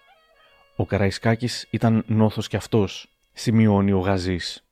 Ο 0.79 0.85
Καραϊσκάκης 0.85 1.67
ήταν 1.71 2.03
νόθος 2.07 2.47
κι 2.47 2.55
αυτός, 2.55 3.17
σημειώνει 3.33 3.91
ο 3.91 3.99
Γαζής. 3.99 4.67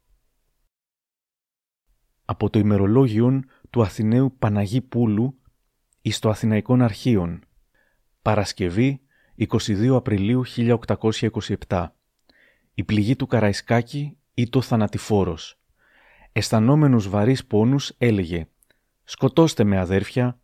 Από 2.26 2.50
το 2.50 2.60
ημερολόγιο 2.60 3.44
του 3.70 3.82
Αθηναίου 3.82 4.36
Παναγί 4.40 4.82
Πούλου 4.82 5.40
εις 6.02 6.20
το 6.20 6.30
Αθηναϊκών 6.30 6.82
Αρχείων. 6.82 7.44
Παρασκευή 8.22 9.02
22 9.38 9.96
Απριλίου 9.96 10.44
1827. 11.68 11.88
Η 12.74 12.84
πληγή 12.84 13.16
του 13.16 13.28
Καραϊσκάκη 13.28 14.18
ή 14.34 14.50
το 14.50 14.62
θανατηφόρος. 14.62 15.60
Αισθανόμενος 16.32 17.10
βαρύς 17.10 17.46
πόνους 17.46 17.94
έλεγε 17.98 18.48
«Σκοτώστε 19.04 19.64
με 19.64 19.78
αδέρφια». 19.78 20.40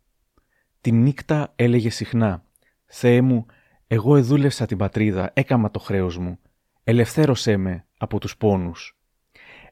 Την 0.80 1.02
νύχτα 1.02 1.52
έλεγε 1.56 1.90
συχνά 1.90 2.44
«Θεέ 2.86 3.20
μου, 3.20 3.46
εγώ 3.94 4.16
εδούλευσα 4.16 4.66
την 4.66 4.76
πατρίδα, 4.76 5.30
έκαμα 5.34 5.70
το 5.70 5.78
χρέος 5.78 6.18
μου. 6.18 6.38
Ελευθέρωσέ 6.84 7.56
με 7.56 7.86
από 7.98 8.18
τους 8.20 8.36
πόνους. 8.36 8.98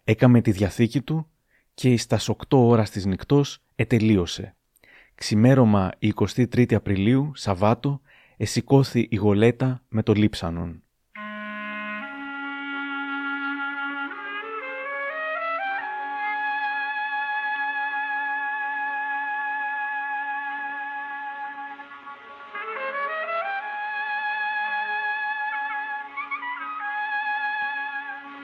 Έκαμε 0.05 0.41
τη 0.41 0.51
διαθήκη 0.51 1.01
του 1.01 1.31
και 1.75 1.97
στα 1.97 2.19
8 2.19 2.35
ώρας 2.51 2.91
της 2.91 3.07
νυχτός 3.07 3.59
ετελείωσε. 3.75 4.57
Ξημέρωμα 5.15 5.91
23 5.99 6.75
Απριλίου, 6.75 7.31
Σαββάτο, 7.35 8.01
εσηκώθη 8.37 9.07
η 9.11 9.17
γολέτα 9.17 9.83
με 9.89 10.03
το 10.03 10.13
λείψανον. 10.13 10.83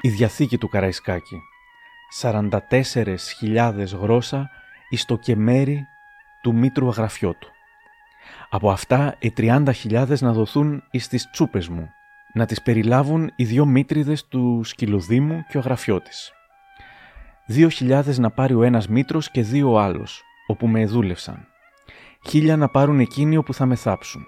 Η 0.09 0.11
Διαθήκη 0.11 0.59
του 0.59 0.69
Καραϊσκάκη 0.69 1.41
44.000 2.21 3.85
γρόσα 4.01 4.51
εις 4.89 5.05
το 5.05 5.17
κεμέρι 5.17 5.87
του 6.43 6.55
Μήτρου 6.55 6.89
Αγραφιώτου. 6.89 7.49
Από 8.51 8.71
αυτά 8.71 9.17
οι 9.19 9.33
30.000 9.37 10.19
να 10.21 10.33
δοθούν 10.33 10.83
εις 10.91 11.09
τις 11.09 11.31
τσούπες 11.31 11.69
μου, 11.69 11.91
να 12.33 12.47
τις 12.47 12.63
περιλάβουν 12.63 13.33
οι 13.37 13.45
δυο 13.45 13.65
μήτριδες 13.67 14.27
του 14.27 14.61
Σκυλοδήμου 14.65 15.45
και 15.49 15.57
ο 15.57 15.61
Αγραφιώτης. 15.61 16.33
Δύο 17.47 17.69
χιλιάδες 17.69 18.19
να 18.19 18.31
πάρει 18.31 18.55
ο 18.55 18.63
ένας 18.63 18.89
μήτρος 18.89 19.31
και 19.31 19.43
δύο 19.43 19.73
ο 19.73 19.79
άλλος, 19.79 20.23
όπου 20.47 20.67
με 20.67 20.81
εδούλευσαν. 20.81 21.47
Χίλια 22.29 22.57
να 22.57 22.69
πάρουν 22.69 23.01
εκείνοι 23.01 23.37
όπου 23.37 23.55
θα 23.55 23.67
με 23.67 23.75
θάψουν. 23.75 24.27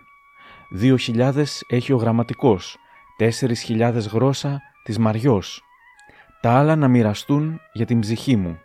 Δύο 0.70 0.96
χιλιάδες 0.96 1.64
έχει 1.68 1.92
ο 1.92 1.96
γραμματικός, 1.96 2.76
τέσσερις 3.16 3.62
χιλιάδες 3.62 4.06
γρόσα 4.06 4.60
της 4.82 4.98
Μαριός. 4.98 5.64
Τα 6.40 6.58
άλλα 6.58 6.76
να 6.76 6.88
μοιραστούν 6.88 7.60
για 7.72 7.86
την 7.86 8.00
ψυχή 8.00 8.36
μου. 8.36 8.60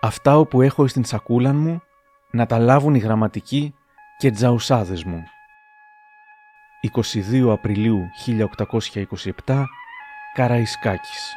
Αυτά 0.00 0.38
όπου 0.38 0.62
έχω 0.62 0.86
στην 0.86 1.04
σακούλα 1.04 1.52
μου 1.52 1.82
να 2.30 2.46
τα 2.46 2.58
λάβουν 2.58 2.94
οι 2.94 2.98
γραμματικοί 2.98 3.74
και 4.18 4.30
τζαουσάδες 4.30 5.04
μου. 5.04 5.24
22 7.40 7.50
Απριλίου 7.52 8.08
1827 9.46 9.64
Καραϊσκάκης 10.34 11.34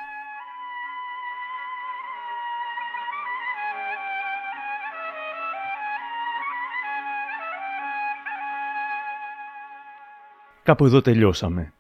Κάπου 10.64 10.86
εδώ 10.86 11.01
τελειώσαμε. 11.01 11.74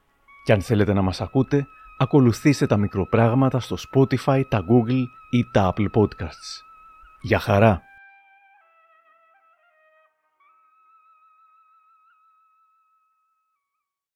Και 0.43 0.53
αν 0.53 0.61
θέλετε 0.61 0.93
να 0.93 1.01
μας 1.01 1.21
ακούτε, 1.21 1.67
ακολουθήστε 1.97 2.65
τα 2.65 2.77
μικροπράγματα 2.77 3.59
στο 3.59 3.77
Spotify, 3.89 4.43
τα 4.47 4.65
Google 4.69 5.03
ή 5.29 5.45
τα 5.51 5.73
Apple 5.75 5.89
Podcasts. 5.93 6.61
Για 7.21 7.39
χαρά! 7.39 7.81